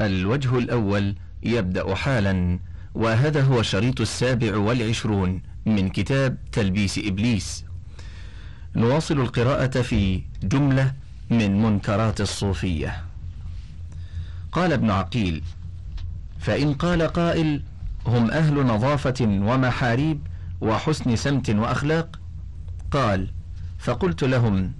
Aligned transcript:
الوجه 0.00 0.58
الأول 0.58 1.14
يبدأ 1.42 1.94
حالا 1.94 2.58
وهذا 2.94 3.42
هو 3.42 3.60
الشريط 3.60 4.00
السابع 4.00 4.56
والعشرون 4.56 5.42
من 5.66 5.88
كتاب 5.88 6.36
تلبيس 6.52 6.98
إبليس. 6.98 7.64
نواصل 8.76 9.20
القراءة 9.20 9.82
في 9.82 10.22
جملة 10.42 10.92
من 11.30 11.62
منكرات 11.62 12.20
الصوفية. 12.20 13.02
قال 14.52 14.72
ابن 14.72 14.90
عقيل 14.90 15.42
فإن 16.38 16.74
قال 16.74 17.02
قائل 17.02 17.62
هم 18.06 18.30
أهل 18.30 18.66
نظافة 18.66 19.14
ومحاريب 19.20 20.20
وحسن 20.60 21.16
سمت 21.16 21.50
وأخلاق 21.50 22.18
قال 22.90 23.30
فقلت 23.78 24.24
لهم 24.24 24.72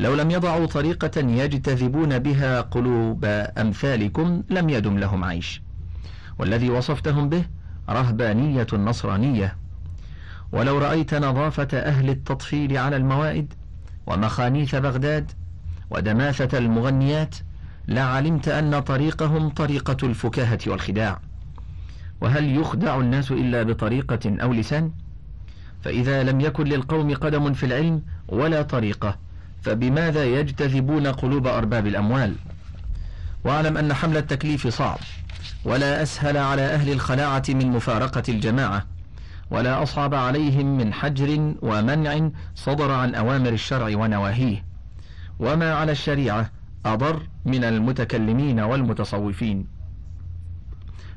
لو 0.00 0.14
لم 0.14 0.30
يضعوا 0.30 0.66
طريقة 0.66 1.20
يجتذبون 1.20 2.18
بها 2.18 2.60
قلوب 2.60 3.24
أمثالكم 3.58 4.42
لم 4.50 4.68
يدم 4.68 4.98
لهم 4.98 5.24
عيش. 5.24 5.62
والذي 6.38 6.70
وصفتهم 6.70 7.28
به 7.28 7.44
رهبانية 7.90 8.66
نصرانية. 8.72 9.56
ولو 10.52 10.78
رأيت 10.78 11.14
نظافة 11.14 11.68
أهل 11.78 12.10
التطفيل 12.10 12.78
على 12.78 12.96
الموائد 12.96 13.54
ومخانيث 14.06 14.74
بغداد 14.74 15.32
ودماثة 15.90 16.58
المغنيات 16.58 17.34
لعلمت 17.88 18.48
أن 18.48 18.80
طريقهم 18.80 19.48
طريقة 19.48 19.96
الفكاهة 20.02 20.58
والخداع. 20.66 21.20
وهل 22.20 22.56
يخدع 22.56 23.00
الناس 23.00 23.32
إلا 23.32 23.62
بطريقة 23.62 24.36
أو 24.42 24.52
لسان؟ 24.52 24.92
فإذا 25.82 26.22
لم 26.22 26.40
يكن 26.40 26.64
للقوم 26.64 27.14
قدم 27.14 27.52
في 27.52 27.66
العلم 27.66 28.02
ولا 28.28 28.62
طريقة 28.62 29.29
فبماذا 29.62 30.24
يجتذبون 30.24 31.06
قلوب 31.06 31.46
أرباب 31.46 31.86
الأموال؟ 31.86 32.34
واعلم 33.44 33.76
أن 33.76 33.94
حمل 33.94 34.16
التكليف 34.16 34.66
صعب 34.68 34.98
ولا 35.64 36.02
أسهل 36.02 36.36
على 36.36 36.62
أهل 36.62 36.92
الخلاعة 36.92 37.42
من 37.48 37.66
مفارقة 37.66 38.22
الجماعة 38.28 38.86
ولا 39.50 39.82
أصعب 39.82 40.14
عليهم 40.14 40.78
من 40.78 40.92
حجر 40.92 41.54
ومنع 41.62 42.30
صدر 42.54 42.90
عن 42.90 43.14
أوامر 43.14 43.48
الشرع 43.48 43.96
ونواهيه. 43.96 44.64
وما 45.38 45.74
على 45.74 45.92
الشريعة 45.92 46.50
أضر 46.86 47.22
من 47.44 47.64
المتكلمين 47.64 48.60
والمتصوفين. 48.60 49.66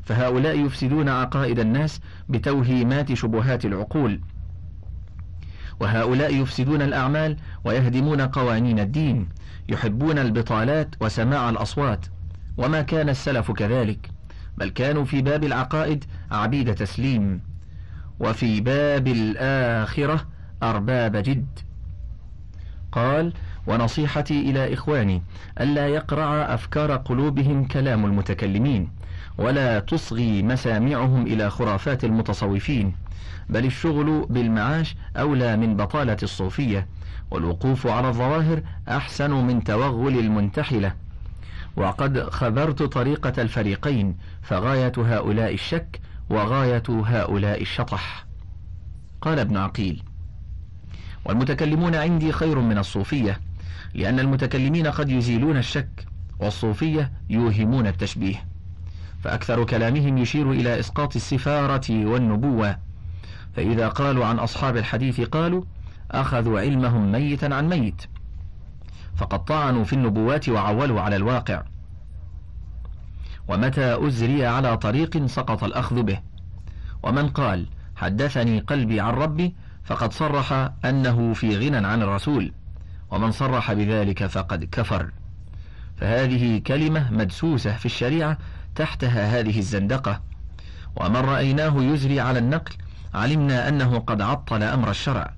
فهؤلاء 0.06 0.66
يفسدون 0.66 1.10
عقائد 1.10 1.60
الناس 1.60 2.00
بتوهيمات 2.30 3.14
شبهات 3.14 3.66
العقول. 3.66 4.22
وهؤلاء 5.80 6.36
يفسدون 6.36 6.82
الأعمال 6.82 7.38
ويهدمون 7.64 8.22
قوانين 8.22 8.80
الدين 8.80 9.30
يحبون 9.70 10.20
البطالات 10.20 10.96
وسماع 11.02 11.50
الأصوات. 11.50 12.06
وما 12.58 12.82
كان 12.82 13.10
السلف 13.10 13.52
كذلك 13.52 14.12
بل 14.58 14.70
كانوا 14.70 15.06
في 15.06 15.22
باب 15.22 15.44
العقائد 15.44 16.06
عبيد 16.32 16.76
تسليم. 16.76 17.42
وفي 18.20 18.62
باب 18.62 19.08
الآخرة 19.08 20.28
أرباب 20.64 21.16
جد. 21.16 21.60
قال 22.92 23.34
ونصيحتي 23.68 24.50
إلى 24.50 24.74
إخواني 24.74 25.24
ألا 25.62 25.88
يقرع 25.88 26.54
أفكار 26.54 26.96
قلوبهم 26.96 27.66
كلام 27.66 28.06
المتكلمين. 28.06 28.90
ولا 29.38 29.80
تصغي 29.80 30.44
مسامعهم 30.44 31.28
إلى 31.28 31.50
خرافات 31.50 32.04
المتصوفين 32.04 32.96
بل 33.50 33.66
الشغل 33.66 34.26
بالمعاش 34.30 34.96
أولى 35.18 35.58
من 35.58 35.76
بطالة 35.78 36.18
الصوفية 36.24 36.88
والوقوف 37.32 37.88
على 37.88 38.08
الظواهر 38.08 38.62
أحسن 38.90 39.32
من 39.32 39.64
توغل 39.64 40.20
المنتحلة. 40.20 40.94
وقد 41.76 42.30
خبرت 42.30 42.84
طريقة 42.84 43.42
الفريقين 43.42 44.18
فغاية 44.42 44.92
هؤلاء 44.98 45.54
الشك 45.54 46.00
وغاية 46.30 46.84
هؤلاء 46.90 47.62
الشطح. 47.62 48.26
قال 49.22 49.40
ابن 49.40 49.58
عقيل 49.58 50.04
والمتكلمون 51.26 51.96
عندي 51.96 52.32
خير 52.32 52.60
من 52.60 52.78
الصوفية 52.78 53.40
لأن 53.94 54.20
المتكلمين 54.20 54.88
قد 54.88 55.10
يزيلون 55.10 55.58
الشك 55.58 56.06
والصوفية 56.40 57.12
يوهمون 57.30 57.88
التشبيه. 57.88 58.53
فأكثر 59.24 59.64
كلامهم 59.64 60.18
يشير 60.18 60.52
إلى 60.52 60.80
إسقاط 60.80 61.16
السفارة 61.16 62.06
والنبوة. 62.06 62.78
فإذا 63.56 63.88
قالوا 63.88 64.26
عن 64.26 64.40
أصحاب 64.40 64.78
الحديث 64.78 65.22
قالوا 65.22 65.64
أخذوا 66.12 66.60
علمهم 66.60 67.12
ميتا 67.12 67.46
عن 67.46 67.70
ميت 67.70 68.02
فقد 69.16 69.46
طعنوا 69.46 69.84
في 69.84 69.94
النبوات 69.94 70.50
وعولوا 70.50 71.02
على 71.02 71.16
الواقع. 71.16 71.64
ومتى 73.48 74.08
أزري 74.08 74.46
على 74.46 74.78
طريق 74.78 75.26
سقط 75.26 75.64
الأخذ 75.64 76.04
به؟ 76.04 76.20
ومن 77.04 77.30
قال 77.30 77.68
حدثني 77.96 78.60
قلبي 78.60 79.00
عن 79.00 79.14
ربي 79.14 79.56
فقد 79.84 80.14
صرح 80.14 80.72
أنه 80.86 81.34
في 81.34 81.58
غنى 81.58 81.88
عن 81.88 82.02
الرسول 82.02 82.52
ومن 83.12 83.32
صرح 83.32 83.74
بذلك 83.74 84.26
فقد 84.26 84.64
كفر. 84.72 85.12
فهذه 85.98 86.60
كلمة 86.60 87.12
مدسوسة 87.12 87.72
في 87.78 87.86
الشريعة 87.86 88.38
تحتها 88.76 89.40
هذه 89.40 89.60
الزندقة. 89.60 90.22
ومن 90.96 91.16
رأيناه 91.16 91.84
يزري 91.84 92.20
على 92.20 92.40
النقل 92.40 92.76
علمنا 93.14 93.70
أنه 93.70 94.00
قد 94.00 94.22
عطل 94.22 94.64
أمر 94.64 94.90
الشرع. 94.90 95.34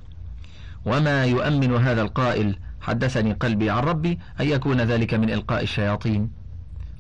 وما 0.86 1.26
يؤمن 1.26 1.76
هذا 1.76 2.02
القائل 2.02 2.56
حدثني 2.82 3.34
قلبي 3.34 3.70
عن 3.70 3.84
ربي 3.84 4.20
أن 4.42 4.46
يكون 4.46 4.82
ذلك 4.82 5.14
من 5.14 5.30
إلقاء 5.30 5.64
الشياطين. 5.64 6.30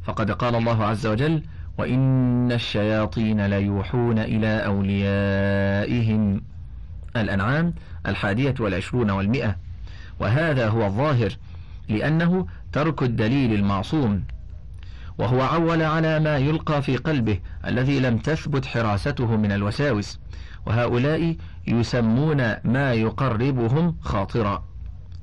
فقد 0.06 0.32
قال 0.32 0.56
الله 0.56 0.86
عز 0.86 1.08
وجل 1.08 1.44
وإن 1.78 2.52
الشياطين 2.52 3.46
ليوحون 3.46 4.20
إلى 4.20 4.66
أوليائهم. 4.66 6.42
الأنعام 7.16 7.74
الحادية 8.08 8.56
والعشرون 8.60 9.12
والمئة. 9.12 9.56
وهذا 10.20 10.68
هو 10.68 10.86
الظاهر 10.86 11.38
لأنه 11.90 12.48
ترك 12.72 13.04
الدليل 13.04 13.54
المعصوم. 13.54 14.24
وهو 15.18 15.42
عول 15.42 15.82
على 15.82 16.20
ما 16.20 16.38
يلقى 16.38 16.82
في 16.82 16.98
قلبه 16.98 17.40
الذي 17.68 18.00
لم 18.00 18.18
تثبت 18.18 18.66
حراسته 18.66 19.36
من 19.36 19.52
الوساوس. 19.52 20.20
وهؤلاء 20.66 21.36
يسمون 21.68 22.38
ما 22.64 22.94
يقربهم 22.94 23.98
خاطرا. 24.02 24.64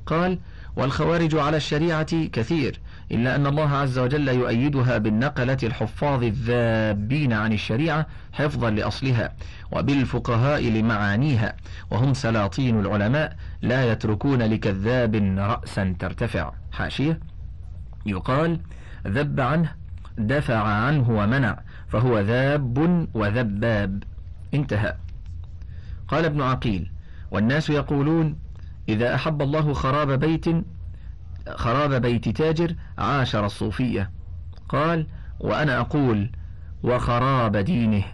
قال 0.06 0.38
والخوارج 0.76 1.36
على 1.36 1.56
الشريعة 1.56 2.24
كثير 2.26 2.80
إلا 3.12 3.36
أن 3.36 3.46
الله 3.46 3.68
عز 3.70 3.98
وجل 3.98 4.28
يؤيدها 4.28 4.98
بالنقلة 4.98 5.58
الحفاظ 5.62 6.22
الذابين 6.22 7.32
عن 7.32 7.52
الشريعة 7.52 8.06
حفظا 8.32 8.70
لأصلها 8.70 9.32
وبالفقهاء 9.72 10.62
لمعانيها 10.62 11.56
وهم 11.90 12.14
سلاطين 12.14 12.80
العلماء 12.80 13.36
لا 13.62 13.92
يتركون 13.92 14.42
لكذاب 14.42 15.14
رأسا 15.38 15.96
ترتفع. 15.98 16.52
حاشية 16.72 17.20
يقال 18.06 18.60
ذب 19.06 19.40
عنه 19.40 19.81
دفع 20.18 20.58
عنه 20.62 21.10
ومنع 21.10 21.58
فهو 21.88 22.18
ذاب 22.18 23.08
وذباب. 23.14 24.02
انتهى. 24.54 24.94
قال 26.08 26.24
ابن 26.24 26.42
عقيل 26.42 26.90
والناس 27.30 27.70
يقولون 27.70 28.38
إذا 28.88 29.14
أحب 29.14 29.42
الله 29.42 29.72
خراب 29.72 30.10
بيت 30.10 30.44
خراب 31.54 31.94
بيت 31.94 32.28
تاجر 32.28 32.74
عاشر 32.98 33.46
الصوفية. 33.46 34.10
قال 34.68 35.06
وأنا 35.40 35.80
أقول 35.80 36.30
وخراب 36.82 37.56
دينه. 37.56 38.04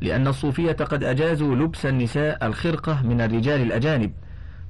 لأن 0.00 0.26
الصوفية 0.26 0.72
قد 0.72 1.04
أجازوا 1.04 1.56
لبس 1.56 1.86
النساء 1.86 2.46
الخرقة 2.46 3.02
من 3.02 3.20
الرجال 3.20 3.60
الأجانب 3.60 4.12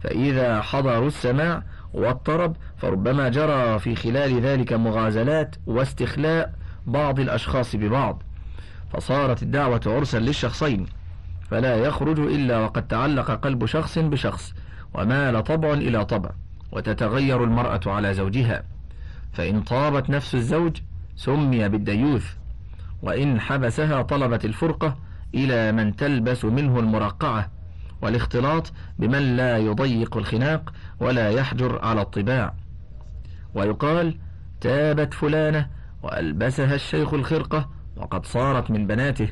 فإذا 0.00 0.60
حضروا 0.60 1.06
السماع 1.06 1.62
والطرب 1.94 2.56
فربما 2.76 3.28
جرى 3.28 3.78
في 3.78 3.94
خلال 3.94 4.40
ذلك 4.40 4.72
مغازلات 4.72 5.56
واستخلاء 5.66 6.52
بعض 6.86 7.20
الأشخاص 7.20 7.76
ببعض. 7.76 8.22
فصارت 8.92 9.42
الدعوة 9.42 9.80
عرسا 9.86 10.18
للشخصين 10.18 10.86
فلا 11.50 11.76
يخرج 11.76 12.18
إلا 12.18 12.58
وقد 12.58 12.88
تعلق 12.88 13.30
قلب 13.30 13.66
شخص 13.66 13.98
بشخص 13.98 14.54
ومال 14.94 15.44
طبع 15.44 15.72
إلى 15.72 16.04
طبع 16.04 16.30
وتتغير 16.72 17.44
المرأة 17.44 17.80
على 17.86 18.14
زوجها. 18.14 18.62
فإن 19.32 19.62
طابت 19.62 20.10
نفس 20.10 20.34
الزوج 20.34 20.76
سمي 21.16 21.68
بالديوث 21.68 22.26
وإن 23.02 23.40
حبسها 23.40 24.02
طلبت 24.02 24.44
الفرقة 24.44 24.96
إلى 25.34 25.72
من 25.72 25.96
تلبس 25.96 26.44
منه 26.44 26.78
المرقعة. 26.78 27.50
والاختلاط 28.02 28.72
بمن 28.98 29.36
لا 29.36 29.58
يضيق 29.58 30.16
الخناق 30.16 30.72
ولا 31.00 31.30
يحجر 31.30 31.84
على 31.84 32.00
الطباع. 32.00 32.54
ويقال 33.54 34.18
تابت 34.60 35.14
فلانة 35.14 35.66
وألبسها 36.02 36.74
الشيخ 36.74 37.14
الخرقة 37.14 37.68
وقد 37.96 38.26
صارت 38.26 38.70
من 38.70 38.86
بناته. 38.86 39.28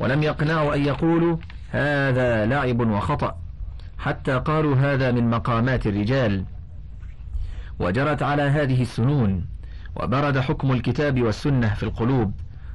ولم 0.00 0.22
يقنعوا 0.22 0.74
أن 0.74 0.84
يقولوا 0.84 1.36
هذا 1.70 2.46
لعب 2.46 2.80
وخطأ. 2.80 3.38
حتى 3.98 4.38
قالوا 4.38 4.76
هذا 4.76 5.10
من 5.12 5.30
مقامات 5.30 5.86
الرجال. 5.86 6.44
وجرت 7.78 8.22
على 8.22 8.42
هذه 8.42 8.82
السنون 8.82 9.46
وبرد 9.96 10.38
حكم 10.38 10.72
الكتاب 10.72 11.22
والسنة 11.22 11.74
في 11.74 11.82
القلوب. 11.82 12.32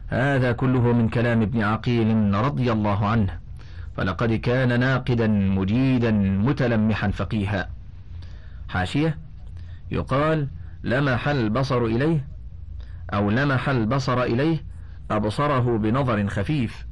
هذا 0.07 0.51
كله 0.51 0.81
من 0.81 1.09
كلام 1.09 1.41
ابن 1.41 1.63
عقيل 1.63 2.33
رضي 2.33 2.71
الله 2.71 3.07
عنه. 3.07 3.46
فلقد 3.97 4.33
كان 4.33 4.79
ناقدا 4.79 5.27
مجيدا 5.27 6.11
متلمحا 6.11 7.11
فقيها. 7.11 7.69
حاشية 8.69 9.17
يقال 9.91 10.47
لمح 10.83 11.27
البصر 11.27 11.85
إليه 11.85 12.27
أو 13.13 13.29
لمح 13.29 13.69
البصر 13.69 14.23
إليه 14.23 14.63
أبصره 15.11 15.77
بنظر 15.77 16.27
خفيف 16.27 16.85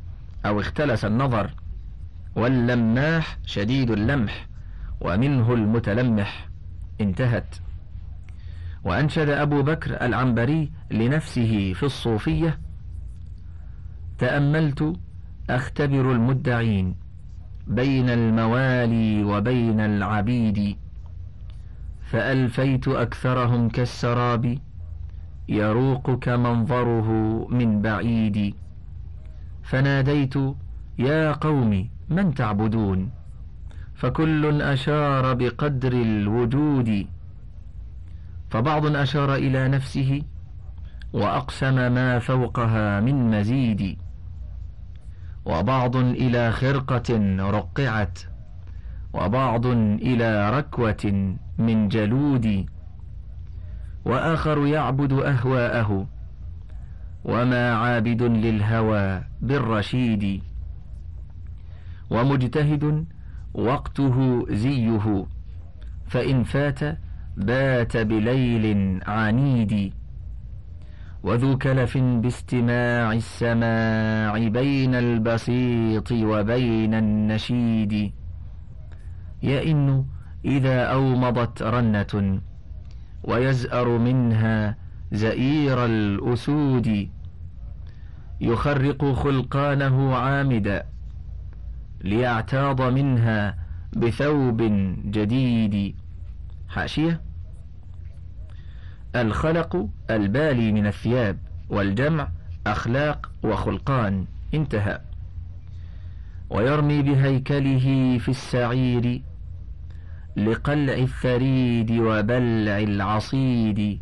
أو 0.45 0.59
اختلس 0.59 1.05
النظر. 1.05 1.51
واللماح 2.35 3.37
شديد 3.45 3.91
اللمح 3.91 4.47
ومنه 5.01 5.53
المتلمح. 5.53 6.47
انتهت. 7.01 7.55
وأنشد 8.83 9.29
أبو 9.29 9.61
بكر 9.61 10.05
العنبري 10.05 10.71
لنفسه 10.91 11.73
في 11.73 11.83
الصوفية 11.83 12.59
تأملت 14.17 14.95
أختبر 15.50 16.12
المدعين 16.12 16.95
بين 17.68 18.09
الموالي 18.09 19.24
وبين 19.24 19.80
العبيد 19.80 20.77
فألفيت 22.06 22.88
أكثرهم 22.88 23.69
كالسراب 23.69 24.57
يروقك 25.50 26.30
منظره 26.30 27.09
من 27.50 27.81
بعيد. 27.81 28.56
فناديت 29.63 30.36
يا 31.00 31.31
قوم 31.31 31.89
من 32.09 32.33
تعبدون؟ 32.33 33.09
فكل 33.95 34.62
أشار 34.62 35.33
بقدر 35.33 35.94
الوجود. 35.94 37.07
فبعض 38.50 38.86
أشار 38.86 39.36
إلى 39.36 39.68
نفسه 39.68 40.21
وأقسم 41.13 41.75
ما 41.75 42.19
فوقها 42.19 43.00
من 43.00 43.39
مزيد. 43.39 43.98
وبعض 45.45 45.95
إلى 45.95 46.51
خرقة 46.51 47.19
رقعت 47.50 48.19
وبعض 49.13 49.65
إلى 50.01 50.50
ركوة 50.50 51.36
من 51.57 51.88
جلود 51.88 52.65
وآخر 54.06 54.65
يعبد 54.68 55.13
أهواءه 55.13 56.07
وما 57.25 57.74
عابد 57.74 58.24
للهوى 58.24 59.24
بالرشيد 59.42 60.42
ومجتهد 62.09 63.06
وقته 63.53 64.45
زيه 64.50 65.25
فإن 66.07 66.44
فات 66.44 66.80
بات 67.38 67.98
بليل 67.98 69.00
عنيد. 69.07 69.94
وذو 71.25 71.57
كلف 71.57 71.98
باستماع 71.98 73.13
السماع 73.13 74.48
بين 74.48 74.95
البسيط 74.95 76.12
وبين 76.12 76.94
النشيد. 76.94 78.13
يئن 79.44 80.06
إذا 80.45 80.83
أومضت 80.83 81.62
رنة 81.62 82.42
ويزأر 83.24 83.88
منها 83.98 84.77
زئير 85.12 85.86
الأسود. 85.86 87.10
يخرق 88.42 89.06
خلقانه 89.13 90.16
عامدا 90.16 90.86
ليعتاض 92.01 92.81
منها 92.81 93.57
بثوب 93.98 94.62
جديد. 95.10 95.95
حاشية. 96.69 97.25
الخلق 99.15 99.88
البالي 100.09 100.71
من 100.71 100.88
الثياب 100.88 101.38
والجمع 101.69 102.27
أخلاق 102.67 103.31
وخلقان 103.44 104.25
انتهى. 104.53 105.00
ويرمي 106.50 107.01
بهيكله 107.01 108.17
في 108.17 108.29
السعير 108.29 109.21
لقلع 110.38 110.94
الثريد 110.94 111.91
وبلع 111.91 112.79
العصيد. 112.79 114.01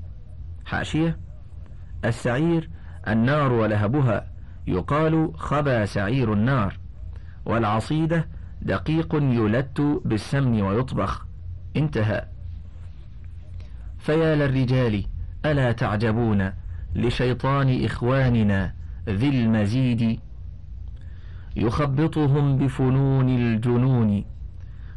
حاشية. 0.65 1.17
السعير 2.05 2.69
النار 3.07 3.53
ولهبها. 3.53 4.27
يقال 4.67 5.31
خبى 5.35 5.85
سعير 5.85 6.33
النار. 6.33 6.79
والعصيدة 7.45 8.27
دقيق 8.61 9.15
يلت 9.15 10.01
بالسمن 10.05 10.61
ويطبخ. 10.61 11.27
انتهى. 11.75 12.32
فيا 14.03 14.35
للرجال 14.35 15.03
ألا 15.45 15.71
تعجبون؟ 15.71 16.51
لشيطان 16.95 17.85
إخواننا 17.85 18.73
ذي 19.09 19.29
المزيد. 19.29 20.19
يخبطهم 21.55 22.57
بفنون 22.57 23.29
الجنون 23.29 24.25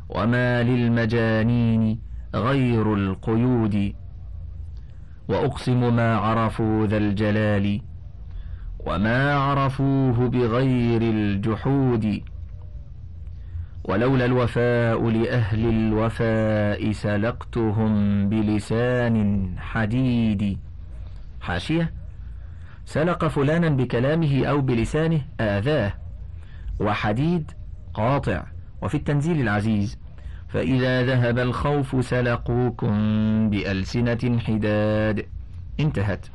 وما 0.08 0.62
للمجانين 0.62 1.98
غير 2.34 2.94
القيود. 2.94 3.94
وأقسم 5.28 5.96
ما 5.96 6.16
عرفوا 6.16 6.86
ذا 6.86 6.96
الجلال 6.96 7.80
وما 8.86 9.34
عرفوه 9.34 10.28
بغير 10.28 11.02
الجحود. 11.02 12.22
ولولا 13.88 14.24
الوفاء 14.24 15.08
لأهل 15.08 15.68
الوفاء 15.68 16.92
سلقتهم 16.92 18.28
بلسان 18.28 19.54
حديد. 19.58 20.58
حاشية. 21.40 21.92
سلق 22.84 23.26
فلانا 23.26 23.68
بكلامه 23.68 24.46
أو 24.46 24.60
بلسانه 24.60 25.20
آذاه. 25.40 25.92
وحديد 26.80 27.50
قاطع. 27.94 28.44
وفي 28.82 28.94
التنزيل 28.94 29.40
العزيز. 29.40 29.98
فإذا 30.48 31.02
ذهب 31.02 31.38
الخوف 31.38 32.04
سلقوكم 32.04 32.90
بألسنة 33.50 34.38
حداد. 34.38 35.26
انتهت. 35.80 36.26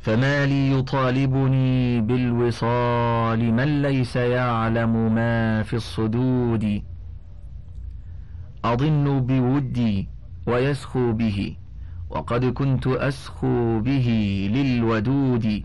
فما 0.00 0.46
لي 0.46 0.78
يطالبني 0.78 2.00
بالوصال 2.00 3.52
من 3.52 3.82
ليس 3.82 4.16
يعلم 4.16 5.14
ما 5.14 5.62
في 5.62 5.76
الصدود. 5.76 6.82
أظن 8.64 9.20
بودي 9.20 10.08
ويسخو 10.46 11.12
به 11.12 11.56
وقد 12.10 12.44
كنت 12.44 12.86
أسخو 12.86 13.80
به 13.80 14.08
للودود. 14.54 15.62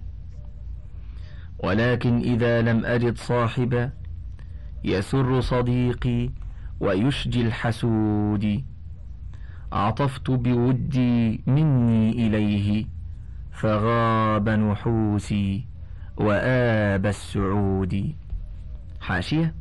ولكن 1.59 2.17
إذا 2.19 2.61
لم 2.61 2.85
أجد 2.85 3.17
صاحبا 3.17 3.91
يسر 4.83 5.41
صديقي 5.41 6.29
ويشجي 6.79 7.41
الحسود. 7.41 8.63
عطفت 9.71 10.31
بودي 10.31 11.41
مني 11.47 12.11
إليه. 12.11 12.92
فغاب 13.53 14.49
نحوسي 14.49 15.65
وآب 16.17 17.05
السعود. 17.05 18.15
حاشية. 19.01 19.55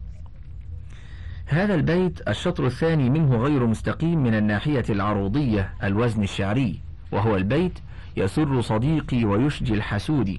هذا 1.47 1.75
البيت 1.75 2.29
الشطر 2.29 2.67
الثاني 2.67 3.11
منه 3.11 3.37
غير 3.37 3.67
مستقيم 3.67 4.23
من 4.23 4.35
الناحية 4.35 4.85
العروضية 4.91 5.75
الوزن 5.83 6.23
الشعري 6.23 6.81
وهو 7.13 7.37
البيت 7.37 7.79
يسر 8.17 8.61
صديقي 8.61 9.25
ويشجي 9.25 9.75
الحسود 9.75 10.39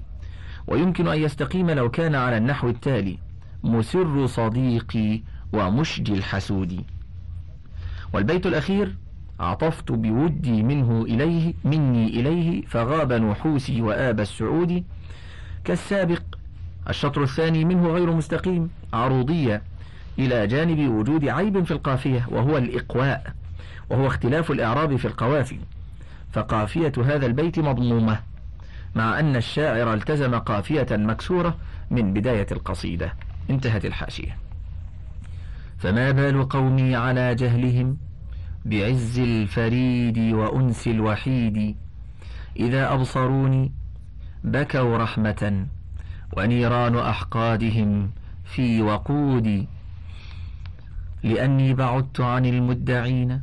ويمكن 0.66 1.08
أن 1.08 1.18
يستقيم 1.18 1.70
لو 1.70 1.90
كان 1.90 2.14
على 2.14 2.36
النحو 2.36 2.68
التالي 2.68 3.18
مسر 3.64 4.26
صديقي 4.26 5.22
ومشجي 5.52 6.14
الحسود. 6.14 6.84
والبيت 8.12 8.46
الأخير 8.46 8.96
عطفت 9.40 9.92
بودي 9.92 10.62
منه 10.62 11.02
إليه 11.02 11.54
مني 11.64 12.06
إليه 12.06 12.62
فغاب 12.66 13.12
نحوسي 13.12 13.82
وآب 13.82 14.20
السعود. 14.20 14.84
كالسابق 15.64 16.22
الشطر 16.88 17.22
الثاني 17.22 17.64
منه 17.64 17.88
غير 17.88 18.10
مستقيم 18.12 18.70
عروضية 18.92 19.62
إلى 20.18 20.46
جانب 20.46 20.88
وجود 20.90 21.28
عيب 21.28 21.64
في 21.64 21.70
القافية 21.70 22.26
وهو 22.30 22.58
الإقواء 22.58 23.32
وهو 23.90 24.06
اختلاف 24.06 24.50
الإعراب 24.50 24.96
في 24.96 25.04
القوافي. 25.04 25.58
فقافية 26.32 26.92
هذا 27.04 27.26
البيت 27.26 27.58
مضمومة 27.58 28.20
مع 28.94 29.20
أن 29.20 29.36
الشاعر 29.36 29.94
التزم 29.94 30.34
قافية 30.34 30.86
مكسورة 30.90 31.56
من 31.90 32.12
بداية 32.12 32.46
القصيدة. 32.52 33.14
انتهت 33.50 33.84
الحاشية. 33.84 34.36
فما 35.78 36.10
بال 36.10 36.48
قومي 36.48 36.96
على 36.96 37.34
جهلهم؟ 37.34 37.96
بعز 38.64 39.18
الفريد 39.18 40.18
وأنس 40.18 40.88
الوحيد. 40.88 41.76
إذا 42.56 42.92
أبصروني 42.92 43.72
بكوا 44.44 44.96
رحمة 44.98 45.66
ونيران 46.36 46.96
أحقادهم 46.96 48.10
في 48.44 48.82
وقودي. 48.82 49.68
لأني 51.22 51.74
بعدت 51.74 52.20
عن 52.20 52.46
المدعين 52.46 53.42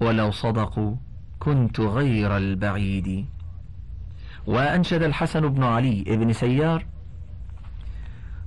ولو 0.00 0.30
صدقوا 0.30 0.96
كنت 1.38 1.80
غير 1.80 2.36
البعيد. 2.36 3.26
وأنشد 4.46 5.02
الحسن 5.02 5.48
بن 5.48 5.64
علي 5.64 6.02
بن 6.02 6.32
سيار 6.32 6.84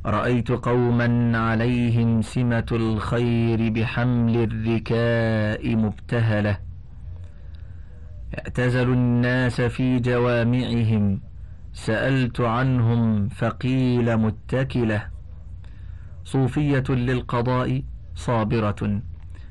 رأيت 0.05 0.51
قوما 0.51 1.38
عليهم 1.38 2.22
سمة 2.22 2.65
الخير 2.72 3.70
بحمل 3.70 4.38
الركاء 4.38 5.75
مبتهلة. 5.75 6.58
اعتزلوا 8.39 8.96
الناس 8.96 9.62
في 9.62 10.00
جوامعهم. 10.00 11.22
سألت 11.74 12.41
عنهم 12.41 13.27
فقيل 13.27 14.17
متكلة. 14.17 15.08
صوفية 16.25 16.84
للقضاء 16.89 17.84
صابرة. 18.15 19.01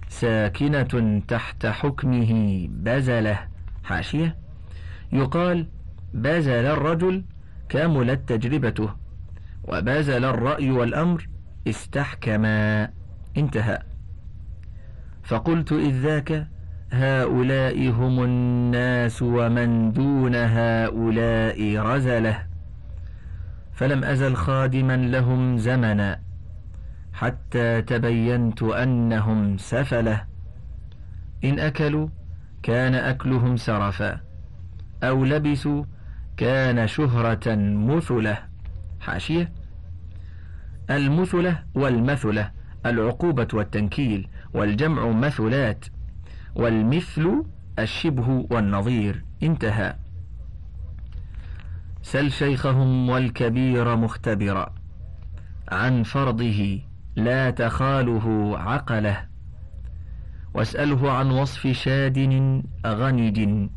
ساكنة 0.09 1.23
تحت 1.29 1.67
حكمه 1.67 2.67
بزلة. 2.71 3.39
حاشية. 3.85 4.37
يقال 5.13 5.67
بزل 6.15 6.67
الرجل 6.67 7.25
كملت 7.69 8.29
تجربته. 8.29 9.00
وبازل 9.65 10.25
الرأي 10.25 10.71
والأمر 10.71 11.29
استحكما. 11.69 12.91
انتهى. 13.37 13.79
فقلت 15.23 15.73
إذ 15.73 16.01
ذاك 16.01 16.47
هؤلاء 16.93 17.91
هم 17.91 18.25
الناس 18.25 19.23
ومن 19.23 19.93
دون 19.93 20.35
هؤلاء 20.35 21.77
رزلة. 21.77 22.47
فلم 23.73 24.05
أزل 24.05 24.35
خادما 24.35 24.97
لهم 24.97 25.57
زمنا 25.57 26.21
حتى 27.13 27.83
تبينت 27.83 28.63
أنهم 28.63 29.59
سفلة. 29.59 30.25
إن 31.45 31.59
أكلوا 31.59 32.09
كان 32.63 32.95
أكلهم 32.95 33.57
سرفا 33.57 34.21
أو 35.03 35.25
لبسوا 35.25 35.85
كان 36.37 36.87
شهرة 36.87 37.55
مثلة. 37.57 38.50
حاشية. 39.01 39.53
المثلة 40.91 41.63
والمثلة 41.75 42.51
العقوبة 42.87 43.49
والتنكيل 43.53 44.29
والجمع 44.55 45.11
مثلات 45.11 45.85
والمثل 46.55 47.45
الشبه 47.79 48.47
والنظير. 48.51 49.25
انتهى. 49.43 49.95
سل 52.03 52.31
شيخهم 52.31 53.09
والكبير 53.09 53.97
مختبرا. 53.97 54.75
عن 55.69 56.03
فرضه 56.03 56.81
لا 57.17 57.51
تخاله 57.51 58.59
عقله. 58.59 59.31
واسأله 60.55 61.13
عن 61.13 61.31
وصف 61.31 61.67
شادن 61.67 62.63
غند 62.87 63.71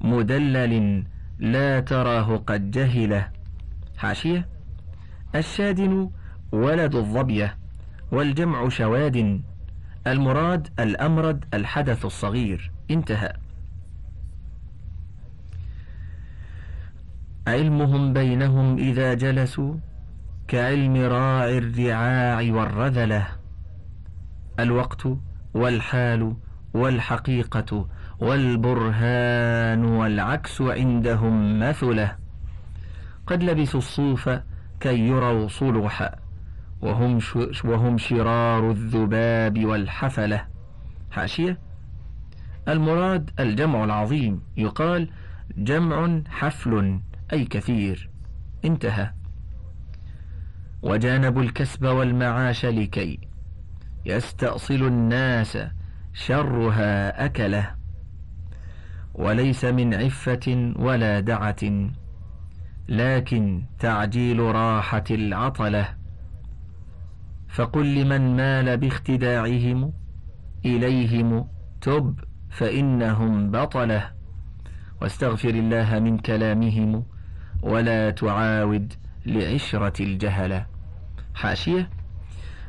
مدلل 0.00 1.04
لا 1.38 1.80
تراه 1.80 2.36
قد 2.36 2.70
جهله. 2.70 3.41
حاشية. 3.96 4.48
الشادن 5.34 6.10
ولد 6.52 6.94
الظبية 6.94 7.56
والجمع 8.12 8.68
شواد. 8.68 9.42
المراد 10.06 10.68
الأمرد 10.80 11.44
الحدث 11.54 12.04
الصغير. 12.04 12.72
انتهى. 12.90 13.32
علمهم 17.46 18.12
بينهم 18.12 18.78
إذا 18.78 19.14
جلسوا 19.14 19.74
كعلم 20.48 20.96
راعي 20.96 21.58
الرعاع 21.58 22.52
والرذلة. 22.52 23.26
الوقت 24.60 25.08
والحال 25.54 26.36
والحقيقة 26.74 27.88
والبرهان 28.20 29.84
والعكس 29.84 30.62
عندهم 30.62 31.60
مثله. 31.60 32.21
قد 33.26 33.42
لبسوا 33.42 33.80
الصوف 33.80 34.30
كي 34.80 34.98
يروا 34.98 35.48
صلحا 35.48 36.14
وهم, 36.80 37.18
وهم 37.64 37.98
شرار 37.98 38.70
الذباب 38.70 39.64
والحفلة. 39.64 40.46
حاشية. 41.10 41.58
المراد 42.68 43.30
الجمع 43.40 43.84
العظيم. 43.84 44.42
يقال 44.56 45.10
جمع 45.56 46.20
حفل 46.28 47.00
أي 47.32 47.44
كثير. 47.44 48.10
انتهى. 48.64 49.10
وجانبوا 50.82 51.42
الكسب 51.42 51.84
والمعاش 51.84 52.66
لكي 52.66 53.18
يستأصل 54.04 54.74
الناس 54.74 55.58
شرها 56.12 57.24
أكلة. 57.24 57.74
وليس 59.14 59.64
من 59.64 59.94
عفة 59.94 60.72
ولا 60.76 61.20
دعة. 61.20 61.92
لكن 62.88 63.64
تعجيل 63.78 64.40
راحة 64.40 65.04
العطلة. 65.10 65.88
فقل 67.48 67.94
لمن 67.94 68.36
مال 68.36 68.76
باختداعهم 68.76 69.92
إليهم 70.64 71.48
تب 71.80 72.20
فإنهم 72.50 73.50
بطلة. 73.50 74.10
واستغفر 75.00 75.48
الله 75.48 75.98
من 75.98 76.18
كلامهم 76.18 77.04
ولا 77.62 78.10
تعاود 78.10 78.92
لعشرة 79.26 80.02
الجهلة. 80.02 80.66
حاشية. 81.34 81.90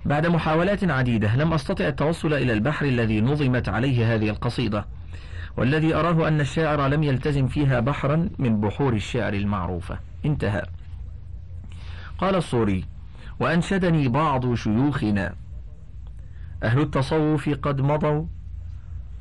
بعد 0.06 0.28
محاولات 0.28 0.84
عديدة 0.84 1.36
لم 1.36 1.54
أستطع 1.54 1.88
التوصل 1.88 2.34
إلى 2.34 2.54
البحر 2.54 2.86
الذي 2.86 3.22
نظمت 3.22 3.70
عليه 3.70 4.16
هذه 4.16 4.30
القصيدة. 4.30 4.86
والذي 5.58 5.96
أراه 5.96 6.28
أن 6.28 6.42
الشاعر 6.42 6.88
لم 6.88 7.04
يلتزم 7.04 7.48
فيها 7.48 7.80
بحرا 7.80 8.30
من 8.40 8.62
بحور 8.62 8.94
الشعر 8.94 9.34
المعروفة. 9.34 10.00
انتهى. 10.26 10.64
قال 12.18 12.36
الصوري 12.36 12.86
وأنشدني 13.40 14.08
بعض 14.08 14.54
شيوخنا. 14.54 15.36
أهل 16.64 16.80
التصوف 16.80 17.50
قد 17.50 17.82
مضوا 17.82 18.26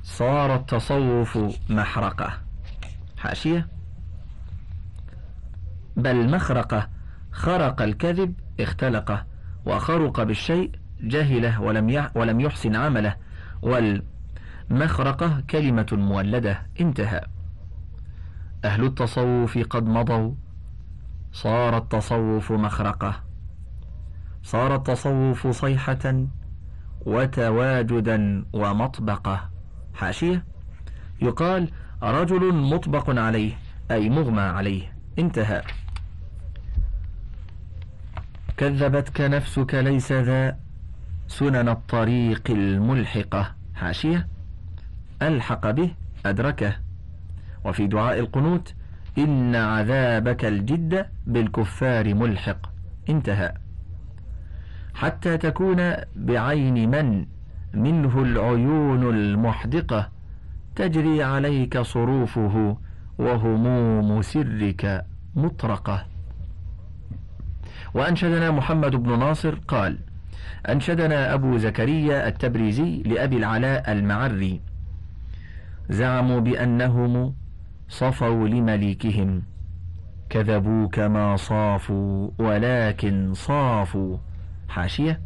صار 0.03 0.55
التصوف 0.55 1.39
محرقة. 1.71 2.39
حاشية. 3.19 3.69
بل 5.97 6.31
مخرقة 6.31 6.89
خرق 7.33 7.83
الكذب 7.83 8.35
اختلقه 8.61 9.25
وخرق 9.67 10.23
بالشيء 10.23 10.71
جهله 11.01 11.61
ولم 11.61 12.09
ولم 12.15 12.41
يحسن 12.41 12.77
عمله 12.77 13.17
والمخرقة 14.71 15.42
كلمة 15.50 15.87
مولدة 15.92 16.62
انتهى. 16.81 17.21
أهل 18.64 18.85
التصوف 18.85 19.59
قد 19.59 19.85
مضوا 19.87 20.35
صار 21.33 21.76
التصوف 21.76 22.52
مخرقة. 22.52 23.23
صار 24.42 24.75
التصوف 24.75 25.47
صيحة 25.47 26.26
وتواجدا 27.00 28.45
ومطبقة. 28.52 29.50
حاشية؟ 29.95 30.45
يقال 31.23 31.71
رجل 32.02 32.54
مطبق 32.54 33.11
عليه 33.21 33.52
أي 33.90 34.09
مغمى 34.11 34.40
عليه. 34.40 34.97
انتهى. 35.19 35.62
كذبتك 38.57 39.21
نفسك 39.21 39.75
ليس 39.75 40.12
ذا 40.12 40.59
سنن 41.28 41.69
الطريق 41.69 42.50
الملحقة. 42.50 43.54
حاشية؟ 43.75 44.32
ألحق 45.23 45.71
به 45.71 45.91
أدركه. 46.26 46.76
وفي 47.64 47.87
دعاء 47.87 48.19
القنوت 48.19 48.75
إن 49.19 49.57
عذابك 49.57 50.45
الجد 50.45 51.07
بالكفار 51.26 52.14
ملحق. 52.14 52.73
انتهى. 53.09 53.55
حتى 54.95 55.38
تكون 55.38 55.95
بعين 56.17 56.91
من 56.91 57.26
منه 57.75 58.23
العيون 58.23 59.11
المحدقة 59.17 60.09
تجري 60.76 61.23
عليك 61.23 61.79
صروفه 61.79 62.76
وهموم 63.19 64.23
سرك 64.23 65.05
مطرقة. 65.37 66.07
وأنشدنا 67.95 68.50
محمد 68.50 68.97
بن 68.97 69.19
ناصر 69.19 69.55
قال 69.69 69.99
أنشدنا 70.69 71.35
أبو 71.35 71.57
زكريا 71.57 72.29
التبريزي 72.29 73.02
لأبي 73.02 73.37
العلاء 73.37 73.93
المعري. 73.93 74.61
زعموا 75.91 76.41
بأنهم 76.41 77.35
صفوا 77.89 78.49
لمليكهم. 78.49 79.43
كذبوا 80.31 80.89
كما 80.89 81.37
صافوا 81.37 82.31
ولكن 82.39 83.35
صافوا. 83.35 84.17
حاشية. 84.69 85.21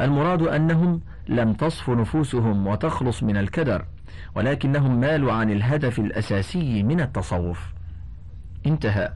المراد 0.00 0.42
أنهم 0.42 1.00
لم 1.28 1.52
تصف 1.52 1.90
نفوسهم 1.90 2.66
وتخلص 2.66 3.22
من 3.22 3.36
الكدر 3.36 3.84
ولكنهم 4.34 5.00
مالوا 5.00 5.32
عن 5.32 5.50
الهدف 5.50 5.98
الأساسي 5.98 6.82
من 6.82 7.00
التصوف. 7.00 7.74
انتهى. 8.66 9.12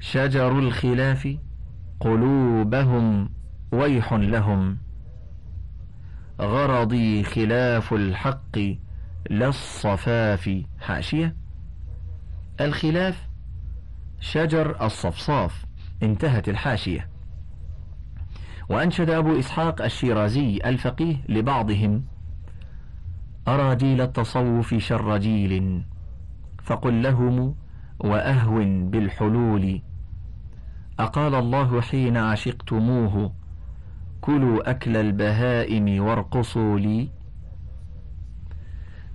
شجر 0.00 0.58
الخلاف 0.58 1.36
قلوبهم 2.00 3.30
ويح 3.72 4.12
لهم. 4.12 4.78
غرضي 6.40 7.22
خلاف 7.22 7.92
الحق 7.92 8.58
لا 9.30 9.48
الصفاف. 9.48 10.62
حاشية. 10.80 11.36
الخلاف 12.60 13.28
شجر 14.20 14.84
الصفصاف. 14.86 15.64
انتهت 16.02 16.48
الحاشية. 16.48 17.08
وأنشد 18.68 19.10
أبو 19.10 19.38
إسحاق 19.38 19.82
الشيرازي 19.82 20.60
الفقيه 20.64 21.16
لبعضهم 21.28 22.04
أرى 23.48 23.76
جيل 23.76 24.00
التصوف 24.00 24.74
شر 24.74 25.16
جيل 25.16 25.84
فقل 26.62 27.02
لهم 27.02 27.54
وأهون 27.98 28.90
بالحلول. 28.90 29.82
أقال 30.98 31.34
الله 31.34 31.80
حين 31.80 32.16
عشقتموه 32.16 33.32
كلوا 34.24 34.70
أكل 34.70 34.96
البهائم 34.96 36.02
وارقصوا 36.02 36.78
لي. 36.78 37.08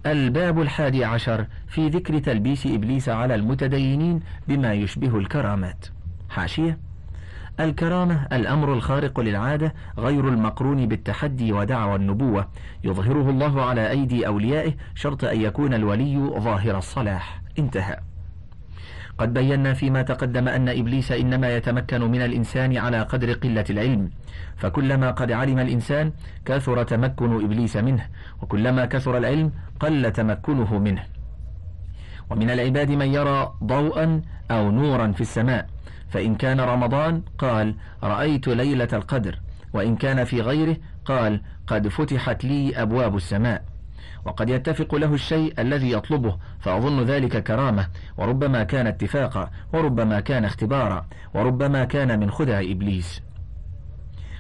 الباب 0.06 0.62
الحادي 0.62 1.06
عشر 1.06 1.46
في 1.68 1.88
ذكر 1.88 2.20
تلبيس 2.20 2.68
إبليس 2.68 3.10
على 3.10 3.36
المتدينين 3.36 4.20
بما 4.48 4.74
يشبه 4.74 5.18
الكرامات. 5.18 5.86
حاشية. 6.30 6.80
الكرامة 7.60 8.28
الأمر 8.34 8.74
الخارق 8.74 9.20
للعادة 9.20 9.74
غير 9.98 10.28
المقرون 10.28 10.88
بالتحدي 10.88 11.54
ودعوى 11.54 11.96
النبوة. 11.96 12.48
يظهره 12.84 13.30
الله 13.30 13.62
على 13.66 13.90
أيدي 13.90 14.28
أوليائه 14.28 14.74
شرط 14.96 15.24
أن 15.24 15.42
يكون 15.42 15.74
الولي 15.74 16.18
ظاهر 16.40 16.78
الصلاح. 16.78 17.42
انتهى. 17.60 18.09
قد 19.20 19.34
بينا 19.34 19.74
فيما 19.74 20.02
تقدم 20.02 20.48
أن 20.48 20.70
إبليس 20.70 21.12
إنما 21.12 21.56
يتمكن 21.56 22.02
من 22.02 22.22
الإنسان 22.22 22.78
على 22.78 23.02
قدر 23.02 23.34
قلة 23.34 23.66
العلم. 23.70 24.10
فكلما 24.58 25.12
قد 25.12 25.32
علم 25.32 25.60
الإنسان 25.60 26.12
كثر 26.46 26.84
تمكن 26.84 27.44
إبليس 27.46 27.78
منه 27.78 28.06
وكلما 28.42 28.86
كثر 28.86 29.18
العلم 29.18 29.52
قل 29.80 30.12
تمكنه 30.12 30.80
منه. 30.80 31.04
ومن 32.30 32.50
العباد 32.50 32.92
من 32.92 33.14
يرى 33.14 33.54
ضوءا 33.64 34.22
أو 34.52 34.72
نورا 34.72 35.12
في 35.12 35.22
السماء. 35.22 35.68
فإن 36.10 36.36
كان 36.36 36.60
رمضان 36.60 37.22
قال 37.38 37.76
رأيت 38.04 38.48
ليلة 38.48 38.90
القدر 38.94 39.40
وإن 39.74 39.96
كان 39.96 40.24
في 40.24 40.42
غيره 40.42 40.78
قال 41.06 41.42
قد 41.68 41.88
فتحت 41.88 42.46
لي 42.46 42.82
أبواب 42.82 43.16
السماء. 43.16 43.69
وقد 44.30 44.50
يتفق 44.50 44.96
له 44.96 45.14
الشيء 45.14 45.54
الذي 45.60 45.92
يطلبه 45.92 46.38
فأظن 46.60 47.04
ذلك 47.04 47.44
كرامة 47.44 47.88
وربما 48.18 48.64
كان 48.64 48.88
اتفاقا 48.88 49.50
وربما 49.74 50.20
كان 50.20 50.46
اختبارا 50.46 51.06
وربما 51.34 51.86
كان 51.86 52.20
من 52.20 52.32
خدع 52.32 52.60
إبليس. 52.60 53.22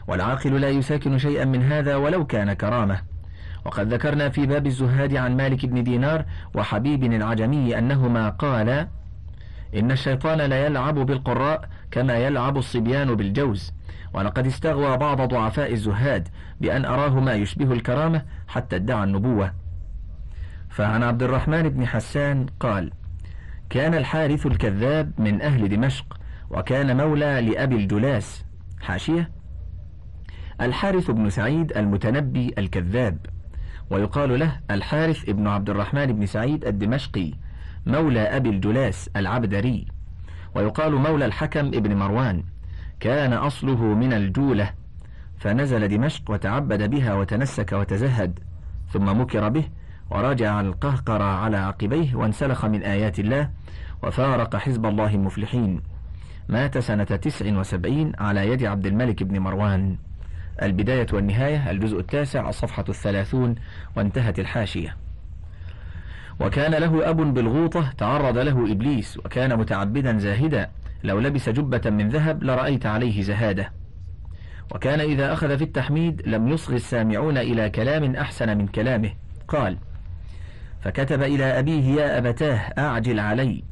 والعاقل 0.07 0.61
لا 0.61 0.69
يساكن 0.69 1.17
شيئا 1.17 1.45
من 1.45 1.63
هذا 1.63 1.95
ولو 1.95 2.25
كان 2.25 2.53
كرامة. 2.53 3.01
وقد 3.65 3.93
ذكرنا 3.93 4.29
في 4.29 4.45
باب 4.45 4.67
الزهاد 4.67 5.15
عن 5.15 5.37
مالك 5.37 5.65
بن 5.65 5.83
دينار 5.83 6.25
وحبيب 6.55 7.03
العجمي 7.03 7.77
أنهما 7.77 8.29
قالا 8.29 8.87
إن 9.75 9.91
الشيطان 9.91 10.37
لا 10.37 10.65
يلعب 10.65 10.95
بالقراء 10.95 11.69
كما 11.91 12.17
يلعب 12.17 12.57
الصبيان 12.57 13.15
بالجوز. 13.15 13.73
ولقد 14.13 14.45
استغوى 14.47 14.97
بعض 14.97 15.21
ضعفاء 15.21 15.73
الزهاد 15.73 16.27
بأن 16.61 16.85
أراه 16.85 17.19
ما 17.19 17.33
يشبه 17.33 17.73
الكرامة 17.73 18.21
حتى 18.47 18.75
ادعى 18.75 19.03
النبوة. 19.03 19.68
فعن 20.69 21.03
عبد 21.03 21.23
الرحمن 21.23 21.69
بن 21.69 21.87
حسان 21.87 22.45
قال 22.59 22.91
كان 23.69 23.93
الحارث 23.93 24.45
الكذاب 24.45 25.11
من 25.17 25.41
أهل 25.41 25.69
دمشق 25.69 26.19
وكان 26.49 26.97
مولى 26.97 27.41
لأبي 27.41 27.75
الجلاس 27.75 28.45
حاشية. 28.81 29.31
الحارث 30.61 31.11
بن 31.11 31.29
سعيد 31.29 31.77
المتنبي 31.77 32.53
الكذاب 32.57 33.25
ويقال 33.89 34.39
له 34.39 34.59
الحارث 34.71 35.29
ابن 35.29 35.47
عبد 35.47 35.69
الرحمن 35.69 36.05
بن 36.05 36.25
سعيد 36.25 36.65
الدمشقي 36.65 37.33
مولى 37.85 38.21
أبي 38.21 38.49
الجلاس 38.49 39.09
العبدري. 39.15 39.85
ويقال 40.55 40.95
مولى 40.95 41.25
الحكم 41.25 41.67
ابن 41.67 41.95
مروان 41.95 42.43
كان 42.99 43.33
أصله 43.33 43.83
من 43.83 44.13
الجولة. 44.13 44.73
فنزل 45.37 45.87
دمشق 45.87 46.31
وتعبد 46.31 46.89
بها 46.89 47.13
وتنسك 47.13 47.71
وتزهد 47.71 48.39
ثم 48.89 49.21
مكر 49.21 49.49
به 49.49 49.63
ورجع 50.09 50.61
القهقر 50.61 51.21
على 51.21 51.57
عقبيه 51.57 52.15
وانسلخ 52.15 52.65
من 52.65 52.83
آيات 52.83 53.19
الله 53.19 53.49
وفارق 54.03 54.55
حزب 54.55 54.85
الله 54.85 55.15
المفلحين. 55.15 55.81
مات 56.49 56.77
سنة 56.77 57.03
تسع 57.03 57.57
وسبعين 57.57 58.11
على 58.19 58.47
يد 58.47 58.63
عبد 58.63 58.85
الملك 58.85 59.23
بن 59.23 59.39
مروان. 59.39 59.97
البداية 60.61 61.07
والنهاية 61.13 61.71
الجزء 61.71 61.99
التاسع 61.99 62.49
الصفحة 62.49 62.85
الثلاثون 62.89 63.55
وانتهت 63.95 64.39
الحاشية. 64.39 64.95
وكان 66.39 66.71
له 66.71 67.09
أب 67.09 67.33
بالغوطة 67.33 67.91
تعرض 67.97 68.37
له 68.37 68.71
إبليس 68.71 69.17
وكان 69.17 69.57
متعبدا 69.57 70.17
زاهدا. 70.17 70.69
لو 71.03 71.19
لبس 71.19 71.49
جبة 71.49 71.89
من 71.89 72.09
ذهب 72.09 72.43
لرأيت 72.43 72.85
عليه 72.85 73.21
زهادة. 73.21 73.71
وكان 74.75 74.99
إذا 74.99 75.33
أخذ 75.33 75.57
في 75.57 75.63
التحميد 75.63 76.21
لم 76.25 76.47
يصغي 76.47 76.75
السامعون 76.75 77.37
إلى 77.37 77.69
كلام 77.69 78.15
أحسن 78.15 78.57
من 78.57 78.67
كلامه. 78.67 79.11
قال 79.47 79.77
فكتب 80.81 81.21
إلى 81.21 81.59
أبيه 81.59 82.01
يا 82.01 82.17
أبتاه 82.17 82.57
أعجل 82.57 83.19
علي 83.19 83.63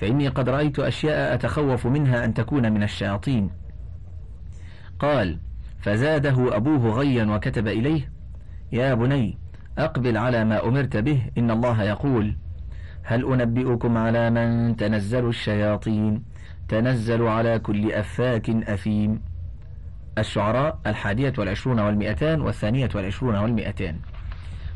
فإني 0.00 0.28
قد 0.28 0.48
رأيت 0.48 0.78
أشياء 0.78 1.34
أتخوف 1.34 1.86
منها 1.86 2.24
أن 2.24 2.34
تكون 2.34 2.72
من 2.72 2.82
الشياطين. 2.82 3.50
قال 4.98 5.38
فزاده 5.80 6.56
أبوه 6.56 6.98
غيا 6.98 7.24
وكتب 7.24 7.68
إليه 7.68 8.12
يا 8.72 8.94
بني 8.94 9.38
أقبل 9.78 10.16
على 10.16 10.44
ما 10.44 10.64
أمرت 10.64 10.96
به 10.96 11.22
إن 11.38 11.50
الله 11.50 11.82
يقول 11.82 12.36
هل 13.02 13.32
أنبئكم 13.32 13.96
على 13.96 14.30
من 14.30 14.76
تنزل 14.76 15.28
الشياطين؟ 15.28 16.22
تنزل 16.68 17.22
على 17.22 17.58
كل 17.58 17.92
أفاك 17.92 18.50
أثيم. 18.50 19.22
الشعراء 20.18 20.78
الحادية 20.86 21.32
والعشرون 21.38 21.80
والمئتان 21.80 22.40
والثانية 22.40 22.88
والعشرون 22.94 23.36
والمئتان. 23.36 23.96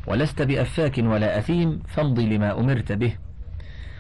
ولست 0.07 0.43
بأفاك 0.43 0.99
ولا 0.99 1.39
أثيم 1.39 1.83
فامضي 1.89 2.37
لما 2.37 2.61
أمرت 2.61 2.93
به. 2.93 3.17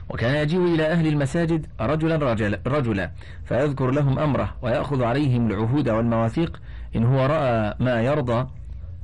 وكان 0.09 0.35
يجيء 0.35 0.75
إلى 0.75 0.87
أهل 0.87 1.07
المساجد 1.07 1.67
رجلا 1.81 2.17
رجل 2.17 2.59
رجلا 2.67 3.11
فيذكر 3.45 3.91
لهم 3.91 4.19
أمره 4.19 4.55
ويأخذ 4.63 5.03
عليهم 5.03 5.47
العهود 5.47 5.89
والمواثيق 5.89 6.61
إن 6.97 7.05
هو 7.05 7.27
رأى 7.27 7.75
ما 7.81 8.01
يرضى 8.03 8.49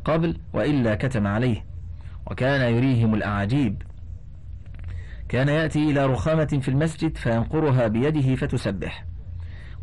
قبل 0.04 0.36
وإلا 0.52 0.94
كتم 0.94 1.26
عليه. 1.26 1.64
وكان 2.26 2.74
يريهم 2.74 3.14
الأعاجيب. 3.14 3.82
كان 5.28 5.48
يأتي 5.48 5.90
إلى 5.90 6.06
رخامة 6.06 6.58
في 6.62 6.68
المسجد 6.68 7.16
فينقرها 7.16 7.86
بيده 7.86 8.34
فتسبح. 8.34 9.04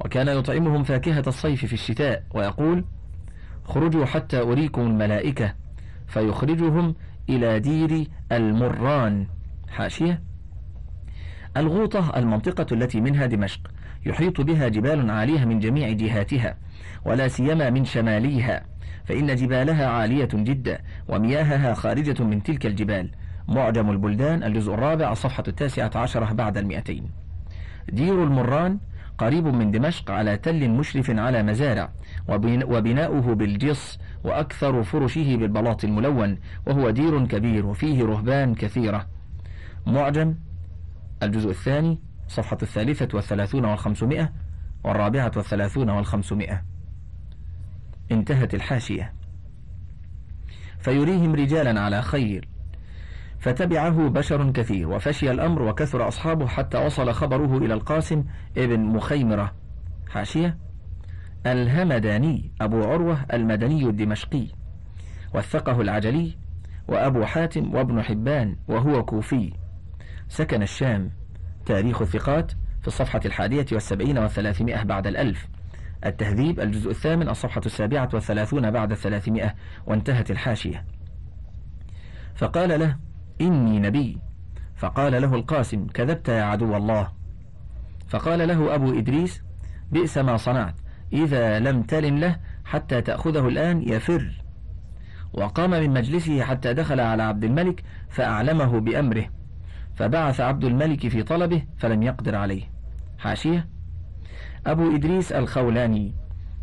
وكان 0.06 0.28
يطعمهم 0.28 0.84
فاكهة 0.84 1.24
الصيف 1.28 1.66
في 1.66 1.74
الشتاء 1.74 2.24
ويقول 2.32 2.86
خرجوا 3.64 4.06
حتى 4.06 4.42
أريكم 4.42 4.82
الملائكة. 4.82 5.54
فيخرجهم 6.08 6.96
إلى 7.30 7.60
دير 7.60 8.08
المران. 8.32 9.28
حاشية. 9.70 10.22
الغوطة 11.58 12.12
المنطقة 12.15 12.65
التي 12.72 13.02
منها 13.02 13.26
دمشق 13.26 13.72
يحيط 14.06 14.42
بها 14.42 14.68
جبال 14.68 15.10
عالية 15.12 15.46
من 15.46 15.60
جميع 15.60 15.89
جهاتها 15.92 16.58
ولا 17.06 17.28
سيما 17.28 17.70
من 17.70 17.86
شماليها 17.86 18.65
فإن 19.06 19.36
جبالها 19.36 19.88
عالية 19.88 20.30
جدا 20.34 20.82
ومياهها 21.08 21.74
خارجة 21.74 22.24
من 22.24 22.44
تلك 22.44 22.65
الجبال. 22.65 23.10
معجم 23.48 23.89
البلدان 23.89 24.44
الجزء 24.44 24.74
الرابع 24.74 25.12
الصفحة 25.12 25.44
التاسعة 25.48 25.92
عشرة 25.96 26.34
بعد 26.34 26.58
المئتين. 26.58 27.10
دير 27.92 28.24
المران 28.24 28.80
قريب 29.20 29.48
من 29.48 29.72
دمشق 29.72 30.12
على 30.12 30.38
تل 30.38 30.70
مشرف 30.70 31.10
على 31.10 31.44
مزارع 31.44 31.92
وبناؤه 32.64 33.34
بالجص 33.34 34.00
وأكثر 34.24 34.84
فرشه 34.84 35.36
بالبلاط 35.36 35.84
الملون 35.84 36.38
وهو 36.68 36.90
دير 36.90 37.26
كبير 37.26 37.66
وفيه 37.66 38.04
رهبان 38.04 38.56
كثيرة. 38.56 39.08
معجم 39.88 40.36
الجزء 41.24 41.50
الثاني 41.50 42.00
صفحة 42.28 42.58
الثالثة 42.62 43.08
والثلاثون 43.14 43.66
والخمسمائة 43.66 44.34
والرابعة 44.84 45.32
والثلاثون 45.36 45.90
والخمسمائة. 45.90 46.66
انتهت 48.12 48.54
الحاشية. 48.54 49.14
فيريهم 50.80 51.36
رجالا 51.36 51.82
على 51.82 52.02
خير. 52.02 52.49
فتبعه 53.39 54.10
بشر 54.10 54.52
كثير 54.52 54.89
وفشي 54.89 55.32
الأمر 55.32 55.62
وكثر 55.62 56.08
أصحابه 56.08 56.47
حتى 56.47 56.86
وصل 56.86 57.13
خبره 57.13 57.58
إلى 57.58 57.73
القاسم 57.73 58.23
ابن 58.58 58.80
مخيمرة. 58.80 59.54
حاشية. 60.10 60.58
الهمداني 61.45 62.52
أبو 62.62 62.84
عروة 62.84 63.25
المدني 63.34 63.84
الدمشقي 63.84 64.47
وثقه 65.34 65.82
العجلي 65.82 66.38
وأبو 66.88 67.25
حاتم 67.25 67.75
وابن 67.75 68.02
حبان 68.02 68.56
وهو 68.67 69.06
كوفي. 69.06 69.54
سكن 70.28 70.62
الشام. 70.62 71.12
تاريخ 71.65 72.02
الثقات 72.02 72.52
في 72.82 72.88
الصفحة 72.88 73.21
الحادية 73.25 73.65
والسبعين 73.71 74.17
والثلاثمائة 74.17 74.84
بعد 74.84 75.08
الألف. 75.08 75.47
التهذيب 76.06 76.60
الجزء 76.60 76.89
الثامن 76.91 77.30
الصفحة 77.30 77.62
السابعة 77.65 78.10
والثلاثون 78.13 78.71
بعد 78.71 78.91
الثلاثمائة 78.91 79.54
وانتهت 79.88 80.32
الحاشية. 80.32 80.86
فقال 82.36 82.80
له 82.80 83.09
إني 83.41 83.80
نبي. 83.80 84.17
فقال 84.75 85.21
له 85.21 85.36
القاسم 85.36 85.88
كذبت 85.88 86.30
يا 86.30 86.43
عدو 86.43 86.78
الله. 86.78 87.12
فقال 88.08 88.47
له 88.47 88.75
أبو 88.75 88.99
إدريس 88.99 89.43
بئس 89.91 90.17
ما 90.17 90.38
صنعت 90.38 90.75
إذا 91.13 91.60
لم 91.60 91.84
تلن 91.84 92.19
له 92.19 92.36
حتى 92.65 93.02
تأخذه 93.02 93.47
الآن 93.47 93.82
يفر. 93.82 94.43
وقام 95.34 95.69
من 95.69 95.89
مجلسه 95.89 96.43
حتى 96.43 96.73
دخل 96.73 96.99
على 96.99 97.23
عبد 97.23 97.43
الملك 97.43 97.84
فأعلمه 98.10 98.80
بأمره. 98.80 99.25
فبعث 99.95 100.41
عبد 100.41 100.63
الملك 100.63 101.08
في 101.08 101.23
طلبه 101.23 101.63
فلم 101.78 102.04
يقدر 102.04 102.36
عليه. 102.36 102.63
حاشية. 103.17 103.67
أبو 104.67 104.95
إدريس 104.95 105.32
الخولاني. 105.32 106.15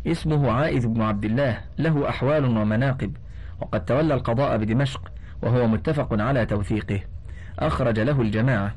اسمه 0.07 0.51
عائذ 0.51 0.87
بن 0.87 1.01
عبد 1.01 1.25
الله 1.25 1.61
له 1.77 2.09
أحوال 2.09 2.45
ومناقب 2.45 3.17
وقد 3.61 3.85
تولى 3.85 4.13
القضاء 4.13 4.57
بدمشق. 4.57 5.11
وهو 5.41 5.67
متفق 5.67 6.21
على 6.21 6.45
توثيقه. 6.45 7.01
أخرج 7.59 7.99
له 7.99 8.21
الجماعة. 8.21 8.75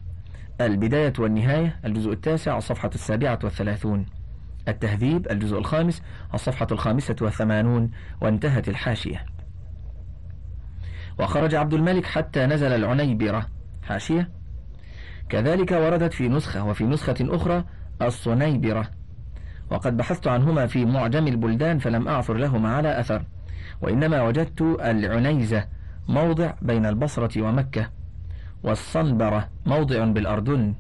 البداية 0.61 1.12
والنهاية 1.18 1.81
الجزء 1.85 2.12
التاسع 2.12 2.59
الصفحة 2.59 2.90
السابعة 2.94 3.38
والثلاثون. 3.44 4.07
التهذيب 4.68 5.31
الجزء 5.31 5.59
الخامس 5.59 6.03
الصفحة 6.35 6.66
الخامسة 6.73 7.16
والثمانون 7.20 7.90
وانتهت 8.20 8.68
الحاشية. 8.68 9.27
وخرج 11.18 11.55
عبد 11.55 11.75
الملك 11.75 12.07
حتى 12.07 12.46
نزل 12.46 12.73
العنيبرة. 12.73 13.46
حاشية. 13.83 14.31
كذلك 15.29 15.73
وردت 15.73 16.12
في 16.12 16.29
نسخة 16.29 16.64
وفي 16.64 16.85
نسخة 16.85 17.16
أخرى 17.20 17.64
الصنيبرة. 18.03 18.90
وقد 19.70 19.96
بحثت 19.96 20.27
عنهما 20.27 20.66
في 20.66 20.85
معجم 20.85 21.27
البلدان 21.27 21.79
فلم 21.79 22.09
أعثر 22.09 22.35
لهما 22.35 22.75
على 22.77 23.01
أثر. 23.01 23.25
وإنما 23.81 24.23
وجدت 24.23 24.62
العنيزة. 24.81 25.80
موضع 26.08 26.52
بين 26.62 26.86
البصرة 26.86 27.42
ومكة 27.42 27.90
والصنبرة 28.62 29.48
موضع 29.66 30.04
بالأردن. 30.04 30.74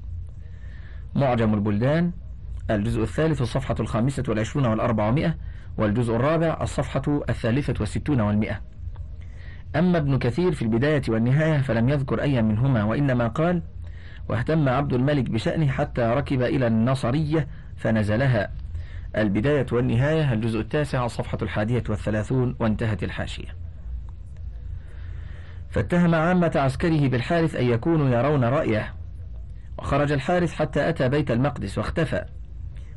معجم 1.14 1.54
البلدان 1.54 2.12
الجزء 2.70 3.02
الثالث 3.02 3.42
الصفحة 3.42 3.74
الخامسة 3.80 4.22
والعشرون 4.28 4.66
والأربعمائة 4.66 5.36
والجزء 5.78 6.16
الرابع 6.16 6.58
الصفحة 6.62 7.02
الثالثة 7.28 7.74
والستون 7.80 8.20
والمئة 8.20 8.60
أما 9.76 9.98
ابن 9.98 10.18
كثير 10.18 10.52
في 10.52 10.62
البداية 10.62 11.02
والنهاية 11.08 11.58
فلم 11.58 11.88
يذكر 11.88 12.22
أي 12.22 12.42
منهما 12.42 12.84
وإنما 12.84 13.28
قال 13.28 13.62
واهتم 14.28 14.68
عبد 14.68 14.92
الملك 14.92 15.30
بشأنه 15.30 15.68
حتى 15.68 16.02
ركب 16.02 16.42
إلى 16.42 16.66
النصرية 16.66 17.48
فنزلها. 17.76 18.50
البداية 19.16 19.66
والنهاية 19.72 20.32
الجزء 20.32 20.60
التاسع 20.60 21.04
الصفحة 21.04 21.38
الحادية 21.42 21.82
والثلاثون 21.88 22.56
وانتهت 22.60 23.02
الحاشية. 23.02 23.59
فاتهم 25.70 26.14
عامة 26.14 26.52
عسكره 26.54 27.08
بالحارث 27.08 27.56
أن 27.56 27.66
يكونوا 27.66 28.08
يرون 28.08 28.44
رأيه. 28.44 28.94
وخرج 29.78 30.12
الحارث 30.12 30.52
حتى 30.52 30.88
أتى 30.88 31.08
بيت 31.08 31.30
المقدس 31.30 31.78
واختفى. 31.78 32.24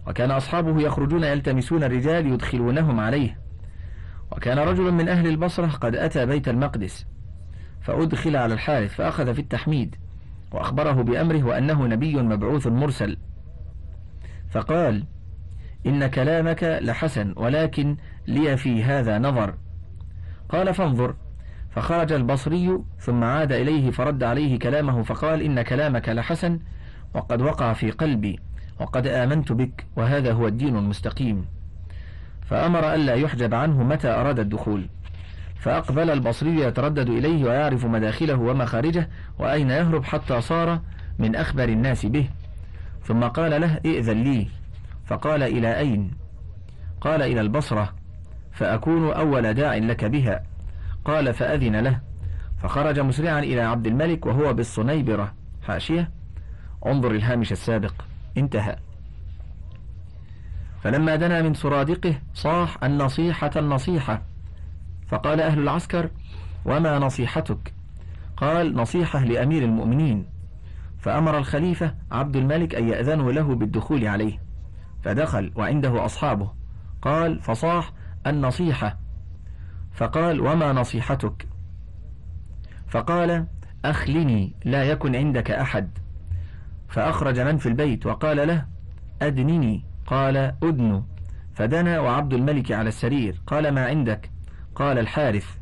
وكان 0.08 0.32
أصحابه 0.32 0.82
يخرجون 0.82 1.24
يلتمسون 1.24 1.84
الرجال 1.84 2.28
يدخلونهم 2.28 3.00
عليه. 3.00 3.40
وكان 4.32 4.60
رجل 4.60 4.92
من 4.92 5.10
أهل 5.10 5.28
البصرة 5.28 5.68
قد 5.68 5.96
أتى 5.96 6.26
بيت 6.26 6.50
المقدس. 6.50 7.06
فأدخل 7.82 8.36
على 8.36 8.54
الحارث 8.54 8.94
فأخذ 8.94 9.34
في 9.34 9.40
التحميد. 9.42 9.96
وأخبره 10.52 10.92
بأمره 10.92 11.44
وأنه 11.44 11.88
نبي 11.88 12.16
مبعوث 12.16 12.68
مرسل. 12.68 13.18
فقال 14.50 15.06
إن 15.86 16.08
كلامك 16.08 16.64
لحسن 16.82 17.34
ولكن 17.38 17.98
لي 18.28 18.58
في 18.58 18.84
هذا 18.84 19.20
نظر. 19.20 19.54
قال 20.50 20.74
فانظر 20.74 21.16
فخرج 21.76 22.12
البصري 22.12 22.80
ثم 23.00 23.24
عاد 23.24 23.52
إليه 23.52 23.92
فرد 23.92 24.24
عليه 24.24 24.60
كلامه 24.60 25.04
فقال 25.04 25.42
إن 25.42 25.62
كلامك 25.62 26.10
لحسن 26.10 26.60
وقد 27.14 27.42
وقع 27.42 27.74
في 27.74 27.92
قلبي 27.92 28.40
وقد 28.80 29.08
آمنت 29.08 29.52
بك 29.52 29.86
وهذا 29.96 30.34
هو 30.34 30.48
الدين 30.48 30.78
المستقيم. 30.78 31.46
فأمر 32.42 32.94
ألا 32.94 33.14
يحجب 33.14 33.54
عنه 33.54 33.84
متى 33.84 34.08
أراد 34.08 34.40
الدخول. 34.40 34.88
فأقبل 35.56 36.10
البصري 36.10 36.62
يتردد 36.62 37.10
إليه 37.10 37.46
ويعرف 37.46 37.86
مداخله 37.86 38.36
ومخارجه 38.36 39.10
وأين 39.40 39.70
يهرب 39.70 40.04
حتى 40.04 40.42
صار 40.42 40.82
من 41.20 41.36
أخبر 41.36 41.70
الناس 41.70 42.06
به. 42.06 42.30
ثم 43.04 43.24
قال 43.24 43.62
له 43.62 43.80
ائذن 43.86 44.24
لي. 44.24 44.48
فقال 45.06 45.44
إلى 45.44 45.78
أين؟ 45.80 46.12
قال 47.02 47.22
إلى 47.22 47.42
البصرة. 47.42 47.94
فأكون 48.52 49.12
أول 49.12 49.54
داع 49.54 49.76
لك 49.76 50.06
بها. 50.06 50.53
قال 51.06 51.34
فأذن 51.34 51.76
له. 51.76 52.02
فخرج 52.64 53.00
مسرعا 53.00 53.40
إلى 53.40 53.62
عبد 53.62 53.88
الملك 53.88 54.26
وهو 54.26 54.54
بالصنيبرة. 54.54 55.34
حاشية؟ 55.68 56.12
انظر 56.86 57.12
الهامش 57.12 57.52
السابق. 57.52 57.94
انتهى. 58.38 58.76
فلما 60.82 61.16
دنا 61.16 61.42
من 61.42 61.54
سرادقه 61.54 62.16
صاح 62.34 62.84
النصيحة 62.84 63.52
النصيحة. 63.56 64.22
فقال 65.08 65.42
أهل 65.42 65.60
العسكر 65.60 66.10
وما 66.66 67.00
نصيحتك؟ 67.00 67.74
قال 68.38 68.76
نصيحة 68.76 69.24
لأمير 69.24 69.64
المؤمنين. 69.64 70.26
فأمر 71.00 71.38
الخليفة 71.38 71.96
عبد 72.12 72.36
الملك 72.36 72.76
أن 72.76 72.90
يأذنوا 72.90 73.32
له 73.32 73.56
بالدخول 73.56 74.08
عليه. 74.08 74.40
فدخل 75.04 75.52
وعنده 75.56 76.06
أصحابه. 76.06 76.52
قال 77.02 77.42
فصاح 77.42 77.92
النصيحة 78.28 79.03
فقال 79.94 80.42
وما 80.42 80.74
نصيحتك؟ 80.74 81.48
فقال 82.88 83.46
أخلني 83.86 84.54
لا 84.66 84.84
يكن 84.84 85.16
عندك 85.16 85.52
أحد. 85.52 85.90
فأخرج 86.90 87.40
من 87.40 87.58
في 87.58 87.70
البيت 87.70 88.06
وقال 88.06 88.48
له 88.48 88.66
أدنني. 89.22 89.84
قال 90.08 90.38
أدن. 90.38 91.04
فدنا 91.54 92.00
وعبد 92.00 92.34
الملك 92.34 92.72
على 92.72 92.90
السرير. 92.90 93.42
قال 93.48 93.72
ما 93.72 93.86
عندك؟ 93.86 94.30
قال 94.76 95.00
الحارث. 95.00 95.58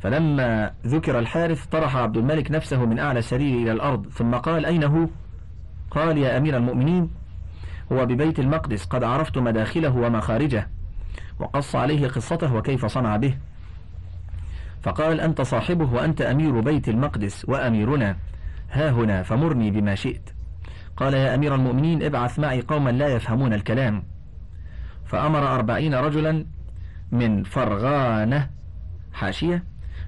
فلما 0.00 0.74
ذكر 0.86 1.18
الحارث 1.18 1.66
طرح 1.66 1.96
عبد 1.96 2.16
الملك 2.16 2.50
نفسه 2.50 2.84
من 2.84 2.98
أعلى 2.98 3.18
السرير 3.18 3.62
إلى 3.62 3.72
الأرض. 3.72 4.08
ثم 4.08 4.34
قال 4.34 4.66
أين 4.66 4.84
هو؟ 4.84 5.06
قال 5.90 6.18
يا 6.18 6.38
أمير 6.38 6.56
المؤمنين 6.56 7.10
هو 7.92 8.06
ببيت 8.06 8.38
المقدس. 8.38 8.84
قد 8.84 9.04
عرفت 9.04 9.38
مداخله 9.38 9.96
ومخارجه. 9.96 10.68
وقص 11.38 11.76
عليه 11.76 12.08
قصته 12.08 12.54
وكيف 12.54 12.86
صنع 12.86 13.16
به. 13.16 13.36
فقال 14.82 15.20
أنت 15.20 15.40
صاحبه 15.40 15.92
وأنت 15.92 16.22
أمير 16.22 16.60
بيت 16.60 16.88
المقدس 16.88 17.44
وأميرنا. 17.48 18.16
ها 18.70 18.90
هنا 18.90 19.22
فمرني 19.22 19.70
بما 19.70 19.94
شئت. 19.94 20.30
قال 20.96 21.14
يا 21.14 21.34
أمير 21.34 21.54
المؤمنين 21.54 22.02
ابعث 22.02 22.38
معي 22.38 22.60
قوما 22.60 22.90
لا 22.90 23.08
يفهمون 23.08 23.52
الكلام. 23.52 24.02
فأمر 25.06 25.54
أربعين 25.54 25.94
رجلا 25.94 26.46
من 27.12 27.42
فرغانة 27.42 28.50
حاشية. 29.12 29.64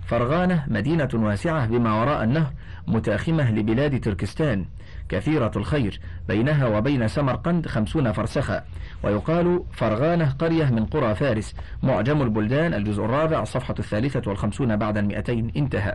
فرغانة 0.06 0.64
مدينة 0.68 1.08
واسعة 1.14 1.66
بما 1.66 2.00
وراء 2.00 2.24
النهر 2.24 2.52
متاخمة 2.86 3.50
لبلاد 3.50 4.00
تركستان. 4.00 4.64
كثيرة 5.08 5.50
الخير 5.56 6.00
بينها 6.28 6.66
وبين 6.66 7.08
سمرقند 7.08 7.68
خمسون 7.68 8.12
فرسخا. 8.12 8.62
ويقال 9.02 9.62
فرغانة 9.72 10.30
قرية 10.30 10.64
من 10.64 10.86
قرى 10.86 11.14
فارس 11.14 11.54
معجم 11.82 12.22
البلدان 12.22 12.74
الجزء 12.74 13.04
الرابع 13.04 13.42
الصفحة 13.42 13.74
الثالثة 13.78 14.22
والخمسون 14.26 14.76
بعد 14.76 14.98
المئتين 14.98 15.52
انتهى. 15.56 15.94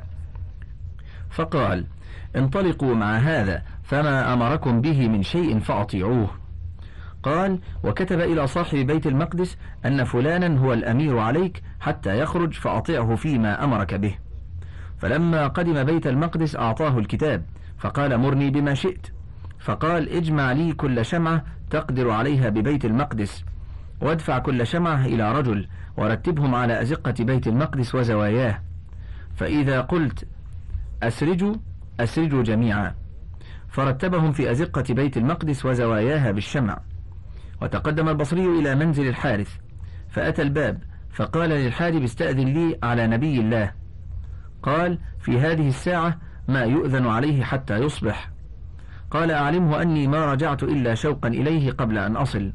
فقال 1.30 1.86
انطلقوا 2.36 2.96
مع 2.96 3.18
هذا 3.18 3.62
فما 3.84 4.34
أمركم 4.34 4.82
به 4.82 5.08
من 5.08 5.24
شيء 5.24 5.60
فأطيعوه. 5.60 6.30
قال 7.24 7.60
وكتب 7.84 8.20
إلى 8.20 8.48
صاحب 8.48 8.78
بيت 8.78 9.08
المقدس 9.08 9.58
أن 9.86 10.04
فلانا 10.04 10.60
هو 10.60 10.74
الأمير 10.74 11.20
عليك 11.20 11.64
حتى 11.80 12.20
يخرج 12.20 12.54
فأطيعه 12.54 13.16
فيما 13.16 13.64
أمرك 13.64 13.94
به. 13.94 14.16
فلما 14.98 15.48
قدم 15.48 15.84
بيت 15.84 16.08
المقدس 16.08 16.56
أعطاه 16.56 16.98
الكتاب 16.98 17.46
فقال 17.80 18.18
مرني 18.18 18.50
بما 18.50 18.74
شئت. 18.74 19.08
فقال 19.60 20.10
اجمع 20.10 20.52
لي 20.52 20.74
كل 20.74 21.06
شمعة 21.06 21.44
تقدر 21.70 22.12
عليها 22.12 22.50
ببيت 22.50 22.86
المقدس. 22.86 23.46
وادفع 24.02 24.40
كل 24.40 24.68
شمعة 24.68 25.06
إلى 25.06 25.32
رجل 25.32 25.68
ورتبهم 25.98 26.56
على 26.56 26.82
أزقة 26.82 27.16
بيت 27.20 27.48
المقدس 27.48 27.96
وزواياه. 27.96 28.62
فإذا 29.36 29.82
قلت 29.82 30.28
أسرجوا 31.04 31.56
أسرجوا 32.00 32.44
جميعا. 32.44 32.96
فرتبهم 33.70 34.32
في 34.32 34.52
أزقة 34.52 34.94
بيت 34.94 35.18
المقدس 35.18 35.66
وزواياها 35.66 36.32
بالشمع. 36.32 36.80
وتقدم 37.62 38.10
البصري 38.10 38.60
إلى 38.60 38.76
منزل 38.76 39.08
الحارث. 39.08 39.58
فأتى 40.10 40.42
الباب 40.42 40.84
فقال 41.14 41.50
للحارب 41.50 42.04
استأذن 42.04 42.48
لي 42.48 42.80
على 42.84 43.08
نبي 43.08 43.40
الله. 43.40 43.72
قال 44.64 45.00
في 45.20 45.40
هذه 45.40 45.68
الساعة 45.68 46.18
ما 46.50 46.64
يؤذن 46.64 47.08
عليه 47.08 47.44
حتى 47.44 47.78
يصبح. 47.78 48.30
قال 49.12 49.32
أعلمه 49.32 49.82
أني 49.82 50.08
ما 50.08 50.34
رجعت 50.34 50.64
إلا 50.64 50.96
شوقا 50.96 51.28
إليه 51.28 51.72
قبل 51.72 51.98
أن 51.98 52.16
أصل. 52.16 52.54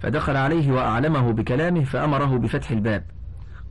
فدخل 0.00 0.36
عليه 0.36 0.72
وأعلمه 0.72 1.32
بكلامه 1.32 1.84
فأمره 1.84 2.38
بفتح 2.38 2.70
الباب. 2.70 3.04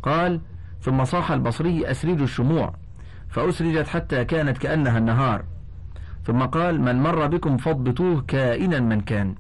قال 0.04 0.42
ثم 0.82 1.06
صاح 1.06 1.32
البصري 1.32 1.92
أسرج 1.92 2.22
الشموع 2.22 2.74
فأسرجت 3.30 3.88
حتى 3.88 4.26
كانت 4.26 4.58
كأنها 4.58 4.98
النهار. 4.98 5.46
ثم 6.26 6.44
قال 6.44 6.82
من 6.82 7.04
مر 7.04 7.28
بكم 7.28 7.58
فاضبطوه 7.58 8.22
كائنا 8.22 8.80
من 8.80 9.02
كان. 9.02 9.36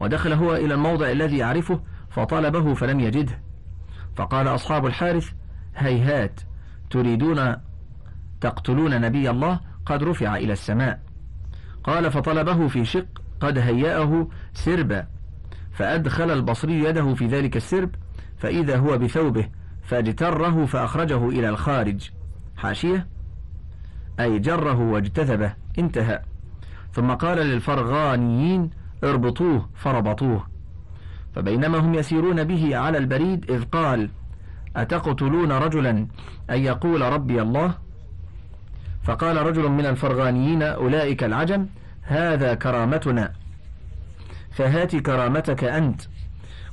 ودخل 0.00 0.32
هو 0.32 0.54
إلى 0.54 0.74
الموضع 0.74 1.10
الذي 1.10 1.38
يعرفه 1.38 1.80
فطلبه 2.10 2.74
فلم 2.74 3.00
يجده. 3.00 3.38
فقال 4.16 4.48
أصحاب 4.48 4.86
الحارث 4.86 5.30
هيهات 5.76 6.40
تريدون 6.90 7.56
تقتلون 8.42 9.00
نبي 9.00 9.30
الله 9.30 9.60
قد 9.86 10.02
رفع 10.02 10.36
إلى 10.36 10.52
السماء. 10.52 11.00
قال 11.84 12.10
فطلبه 12.10 12.68
في 12.68 12.84
شق 12.84 13.06
قد 13.40 13.58
هيأه 13.58 14.28
سربا 14.52 15.06
فأدخل 15.72 16.30
البصري 16.30 16.84
يده 16.84 17.14
في 17.14 17.26
ذلك 17.26 17.56
السرب 17.56 17.90
فإذا 18.36 18.76
هو 18.76 18.98
بثوبه 18.98 19.48
فاجتره 19.82 20.66
فأخرجه 20.66 21.28
إلى 21.28 21.48
الخارج. 21.48 22.10
حاشية؟ 22.56 23.06
أي 24.20 24.38
جره 24.38 24.80
واجتذبه 24.80 25.54
انتهى. 25.78 26.22
ثم 26.92 27.10
قال 27.10 27.38
للفرغانيين 27.38 28.70
اربطوه 29.04 29.68
فربطوه. 29.74 30.46
فبينما 31.34 31.78
هم 31.78 31.94
يسيرون 31.94 32.44
به 32.44 32.76
على 32.76 32.98
البريد 32.98 33.50
إذ 33.50 33.64
قال 33.64 34.10
أتقتلون 34.76 35.52
رجلا 35.52 35.90
أن 36.50 36.60
يقول 36.60 37.02
ربي 37.02 37.42
الله؟ 37.42 37.74
فقال 39.02 39.36
رجل 39.36 39.68
من 39.68 39.86
الفرغانيين 39.86 40.62
أولئك 40.62 41.24
العجم 41.24 41.66
هذا 42.02 42.54
كرامتنا. 42.54 43.32
فهات 44.50 44.96
كرامتك 44.96 45.64
أنت. 45.64 46.02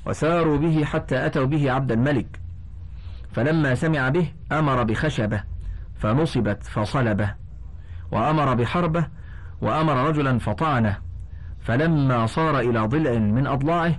وساروا 0.05 0.57
به 0.57 0.85
حتى 0.85 1.25
أتوا 1.25 1.45
به 1.45 1.71
عبد 1.71 1.91
الملك. 1.91 2.39
فلما 3.31 3.75
سمع 3.75 4.09
به 4.09 4.31
أمر 4.51 4.83
بخشبة 4.83 5.43
فنصبت 5.95 6.63
فصلبه. 6.63 7.35
وأمر 8.11 8.53
بحربه 8.53 9.07
وأمر 9.61 10.07
رجلا 10.07 10.39
فطعنه. 10.39 10.97
فلما 11.61 12.25
صار 12.25 12.59
إلى 12.59 12.79
ضلع 12.79 13.11
من 13.11 13.47
أضلاعه 13.47 13.95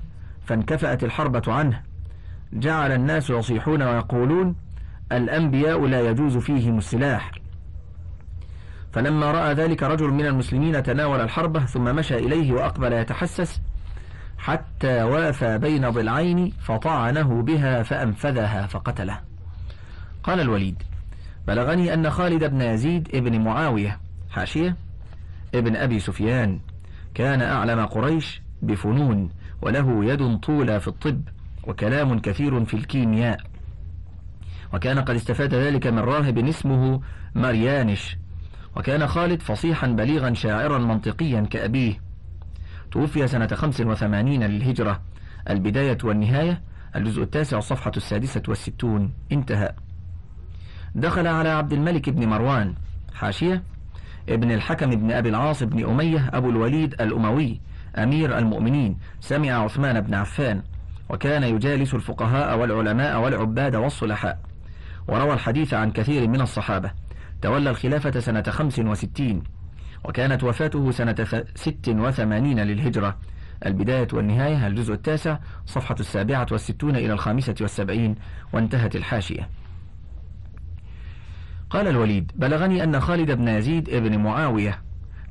فانكفأت 0.46 1.04
الحربة 1.04 1.42
عنه. 1.52 1.82
جعل 2.52 2.92
الناس 2.92 3.30
يصيحون 3.30 3.82
ويقولون 3.82 4.56
الأنبياء 5.12 5.86
لا 5.86 6.00
يجوز 6.10 6.36
فيهم 6.36 6.78
السلاح. 6.78 7.39
فلما 8.92 9.30
رأى 9.30 9.54
ذلك 9.54 9.82
رجل 9.82 10.08
من 10.08 10.26
المسلمين 10.26 10.82
تناول 10.82 11.20
الحربة 11.20 11.60
ثم 11.60 11.84
مشى 11.96 12.16
إليه 12.16 12.52
وأقبل 12.52 12.92
يتحسس 12.92 13.60
حتى 14.38 15.02
وافى 15.02 15.58
بين 15.58 15.90
ضلعين 15.90 16.52
فطعنه 16.62 17.42
بها 17.42 17.82
فأنفذها 17.82 18.66
فقتله. 18.66 19.20
قال 20.22 20.40
الوليد 20.40 20.82
بلغني 21.46 21.94
أن 21.94 22.10
خالد 22.10 22.44
بن 22.44 22.60
يزيد 22.60 23.08
ابن 23.14 23.40
معاوية 23.40 23.98
حاشية 24.30 24.76
ابن 25.54 25.76
أبي 25.76 26.00
سفيان 26.00 26.60
كان 27.14 27.42
أعلم 27.42 27.86
قريش 27.86 28.42
بفنون 28.62 29.30
وله 29.62 30.04
يد 30.04 30.38
طولى 30.40 30.80
في 30.80 30.88
الطب 30.88 31.22
وكلام 31.64 32.18
كثير 32.18 32.64
في 32.64 32.74
الكيمياء. 32.74 33.40
وكان 34.74 34.98
قد 34.98 35.14
استفاد 35.14 35.54
ذلك 35.54 35.86
من 35.86 35.98
راهب 35.98 36.38
اسمه 36.38 37.00
مريانش 37.34 38.16
وكان 38.76 39.06
خالد 39.06 39.42
فصيحا 39.42 39.86
بليغا 39.86 40.34
شاعرا 40.34 40.78
منطقيا 40.78 41.40
كأبيه. 41.40 42.00
توفي 42.92 43.26
سنة 43.26 43.46
85 43.46 44.42
للهجرة. 44.42 45.00
البداية 45.50 45.98
والنهاية 46.04 46.62
الجزء 46.96 47.22
التاسع 47.22 47.58
الصفحة 47.58 47.92
السادسة 47.96 48.42
والستون. 48.48 49.12
انتهى. 49.32 49.72
دخل 50.94 51.26
على 51.26 51.48
عبد 51.48 51.72
الملك 51.72 52.10
بن 52.10 52.28
مروان 52.28 52.74
حاشية 53.14 53.62
ابن 54.28 54.52
الحكم 54.52 54.90
بن 54.90 55.12
أبي 55.12 55.28
العاص 55.28 55.62
بن 55.62 55.90
أمية 55.90 56.30
أبو 56.32 56.50
الوليد 56.50 56.92
الأموي 57.00 57.60
أمير 57.98 58.38
المؤمنين. 58.38 58.98
سمع 59.20 59.50
عثمان 59.50 60.00
بن 60.00 60.14
عفان 60.14 60.62
وكان 61.08 61.42
يجالس 61.42 61.94
الفقهاء 61.94 62.58
والعلماء 62.58 63.20
والعباد 63.20 63.76
والصلحاء. 63.76 64.38
وروى 65.08 65.32
الحديث 65.34 65.74
عن 65.74 65.90
كثير 65.90 66.28
من 66.28 66.40
الصحابة. 66.40 66.90
تولى 67.42 67.70
الخلافة 67.70 68.20
سنة 68.20 68.42
خمس 68.42 68.78
وستين 68.78 69.42
وكانت 70.04 70.44
وفاته 70.44 70.90
سنة 70.90 71.44
ست 71.54 71.88
وثمانين 71.88 72.60
للهجرة. 72.60 73.16
البداية 73.66 74.08
والنهاية 74.12 74.66
الجزء 74.66 74.94
التاسع 74.94 75.38
صفحة 75.66 75.96
السابعة 76.00 76.46
والستون 76.50 76.96
إلى 76.96 77.12
الخامسة 77.12 77.54
والسبعين 77.60 78.14
وانتهت 78.52 78.96
الحاشية. 78.96 79.48
قال 81.70 81.88
الوليد 81.88 82.32
بلغني 82.34 82.84
أن 82.84 83.00
خالد 83.00 83.30
بن 83.30 83.48
يزيد 83.48 83.88
ابن 83.88 84.18
معاوية 84.18 84.82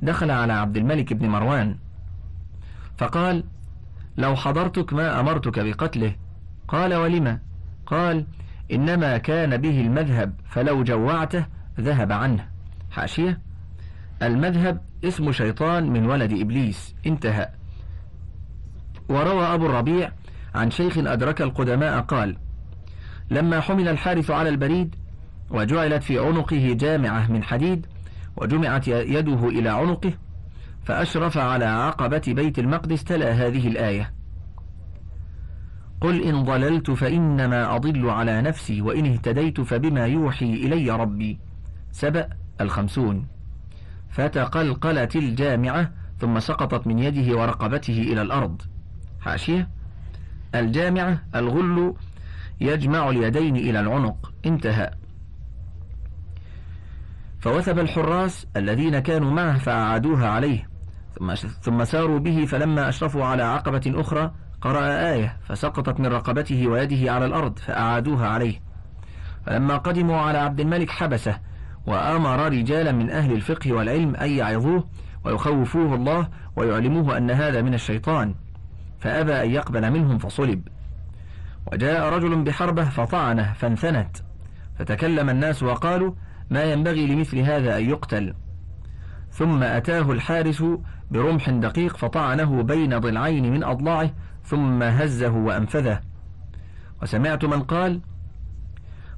دخل 0.01 0.31
على 0.31 0.53
عبد 0.53 0.77
الملك 0.77 1.13
بن 1.13 1.29
مروان. 1.29 1.77
فقال 2.97 3.43
لو 4.17 4.35
حضرتك 4.35 4.93
ما 4.93 5.19
أمرتك 5.19 5.59
بقتله. 5.59 6.15
قال 6.67 6.93
ولم؟ 6.93 7.39
قال 7.85 8.25
إنما 8.71 9.17
كان 9.17 9.57
به 9.57 9.81
المذهب 9.81 10.33
فلو 10.49 10.83
جوعته 10.83 11.45
ذهب 11.79 12.11
عنه. 12.11 12.45
حاشية. 12.91 13.39
المذهب 14.21 14.81
اسم 15.03 15.31
شيطان 15.31 15.89
من 15.89 16.05
ولد 16.05 16.33
إبليس. 16.33 16.95
انتهى. 17.07 17.49
وروى 19.09 19.43
أبو 19.43 19.65
الربيع 19.65 20.11
عن 20.55 20.71
شيخ 20.71 20.97
أدرك 20.97 21.41
القدماء 21.41 22.01
قال 22.01 22.37
لما 23.31 23.59
حمل 23.59 23.87
الحارث 23.87 24.31
على 24.31 24.49
البريد 24.49 24.95
وجعلت 25.49 26.03
في 26.03 26.19
عنقه 26.19 26.73
جامعة 26.79 27.31
من 27.31 27.43
حديد 27.43 27.85
وجمعت 28.37 28.87
يده 28.87 29.47
إلى 29.47 29.69
عنقه 29.69 30.13
فأشرف 30.83 31.37
على 31.37 31.65
عقبة 31.65 32.21
بيت 32.27 32.59
المقدس 32.59 33.03
تلا 33.03 33.31
هذه 33.31 33.67
الآية 33.67 34.13
قل 36.01 36.23
إن 36.23 36.43
ضللت 36.43 36.91
فإنما 36.91 37.75
أضل 37.75 38.09
على 38.09 38.41
نفسي 38.41 38.81
وإن 38.81 39.05
اهتديت 39.05 39.61
فبما 39.61 40.05
يوحي 40.05 40.53
إلي 40.53 40.91
ربي. 40.91 41.39
سبأ 41.91 42.29
الخمسون. 42.61 43.27
فتقلقلت 44.09 45.15
الجامعة 45.15 45.91
ثم 46.19 46.39
سقطت 46.39 46.87
من 46.87 46.99
يده 46.99 47.37
ورقبته 47.37 48.01
إلى 48.01 48.21
الأرض. 48.21 48.61
حاشية. 49.21 49.69
الجامعة 50.55 51.23
الغل 51.35 51.93
يجمع 52.61 53.09
اليدين 53.09 53.55
إلى 53.55 53.79
العنق. 53.79 54.33
انتهى. 54.45 54.91
فوثب 57.39 57.79
الحراس 57.79 58.47
الذين 58.55 58.99
كانوا 58.99 59.31
معه 59.31 59.57
فأعادوها 59.57 60.29
عليه. 60.29 60.69
ثم 61.19 61.33
ثم 61.35 61.83
ساروا 61.83 62.19
به 62.19 62.45
فلما 62.45 62.89
أشرفوا 62.89 63.25
على 63.25 63.43
عقبة 63.43 63.81
أخرى 63.87 64.31
قرأ 64.61 65.11
آية 65.13 65.37
فسقطت 65.43 65.99
من 65.99 66.05
رقبته 66.05 66.67
ويده 66.67 67.11
على 67.11 67.25
الأرض 67.25 67.59
فأعادوها 67.59 68.27
عليه. 68.27 68.61
فلما 69.45 69.77
قدموا 69.77 70.17
على 70.17 70.37
عبد 70.37 70.59
الملك 70.59 70.89
حبسه 70.89 71.39
وأمر 71.87 72.45
رجالا 72.51 72.91
من 72.91 73.09
أهل 73.09 73.31
الفقه 73.31 73.73
والعلم 73.73 74.15
أن 74.15 74.29
يعظوه 74.29 74.83
ويخوفوه 75.23 75.95
الله 75.95 76.27
ويعلموه 76.55 77.17
أن 77.17 77.31
هذا 77.31 77.61
من 77.61 77.73
الشيطان 77.73 78.35
فأبى 78.99 79.33
أن 79.43 79.51
يقبل 79.51 79.91
منهم 79.91 80.17
فصلب. 80.17 80.67
وجاء 81.71 82.13
رجل 82.13 82.43
بحربة 82.43 82.83
فطعنه 82.83 83.53
فانثنت 83.53 84.17
فتكلم 84.79 85.29
الناس 85.29 85.63
وقالوا 85.63 86.13
ما 86.49 86.63
ينبغي 86.63 87.07
لمثل 87.07 87.37
هذا 87.37 87.77
أن 87.77 87.89
يقتل. 87.89 88.33
ثم 89.31 89.63
أتاه 89.63 90.11
الحارس 90.11 90.63
برمح 91.11 91.49
دقيق 91.49 91.97
فطعنه 91.97 92.63
بين 92.63 92.99
ضلعين 92.99 93.51
من 93.51 93.63
أضلاعه 93.63 94.11
ثم 94.43 94.83
هزه 94.83 95.31
وأنفذه. 95.31 95.99
وسمعت 97.03 97.45
من 97.45 97.61
قال 97.61 98.01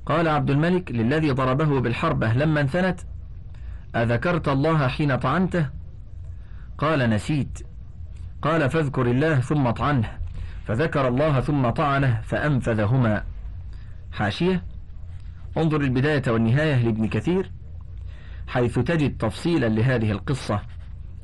قال 0.06 0.28
عبد 0.28 0.50
الملك 0.50 0.92
للذي 0.92 1.32
ضربه 1.32 1.80
بالحربة 1.82 2.34
لما 2.34 2.62
انثنت 2.62 3.00
أذكرت 3.96 4.48
الله 4.48 4.88
حين 4.88 5.16
طعنته؟ 5.16 5.70
قال 6.78 7.10
نسيت. 7.10 7.60
قال 8.42 8.70
فاذكر 8.70 9.12
الله 9.12 9.40
ثم 9.40 9.70
طعنه 9.70 10.18
فذكر 10.66 11.08
الله 11.08 11.40
ثم 11.40 11.70
طعنه 11.70 12.22
فأنفذهما. 12.22 13.24
حاشية؟ 14.12 14.64
انظر 15.58 15.82
البداية 15.82 16.24
والنهاية 16.28 16.84
لابن 16.84 17.08
كثير 17.08 17.52
حيث 18.48 18.80
تجد 18.80 19.18
تفصيلا 19.18 19.70
لهذه 19.70 20.12
القصة. 20.12 20.62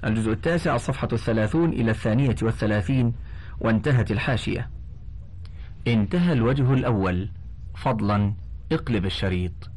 الجزء 0.06 0.32
التاسع 0.32 0.76
الصفحة 0.76 1.08
الثلاثون 1.14 1.70
إلى 1.70 1.92
الثانية 1.92 2.36
والثلاثين 2.42 3.14
وانتهت 3.60 4.12
الحاشية. 4.12 4.70
انتهى 5.88 6.34
الوجه 6.34 6.74
الأول. 6.74 7.30
فضلا. 7.76 8.34
اقلب 8.72 9.06
الشريط. 9.06 9.77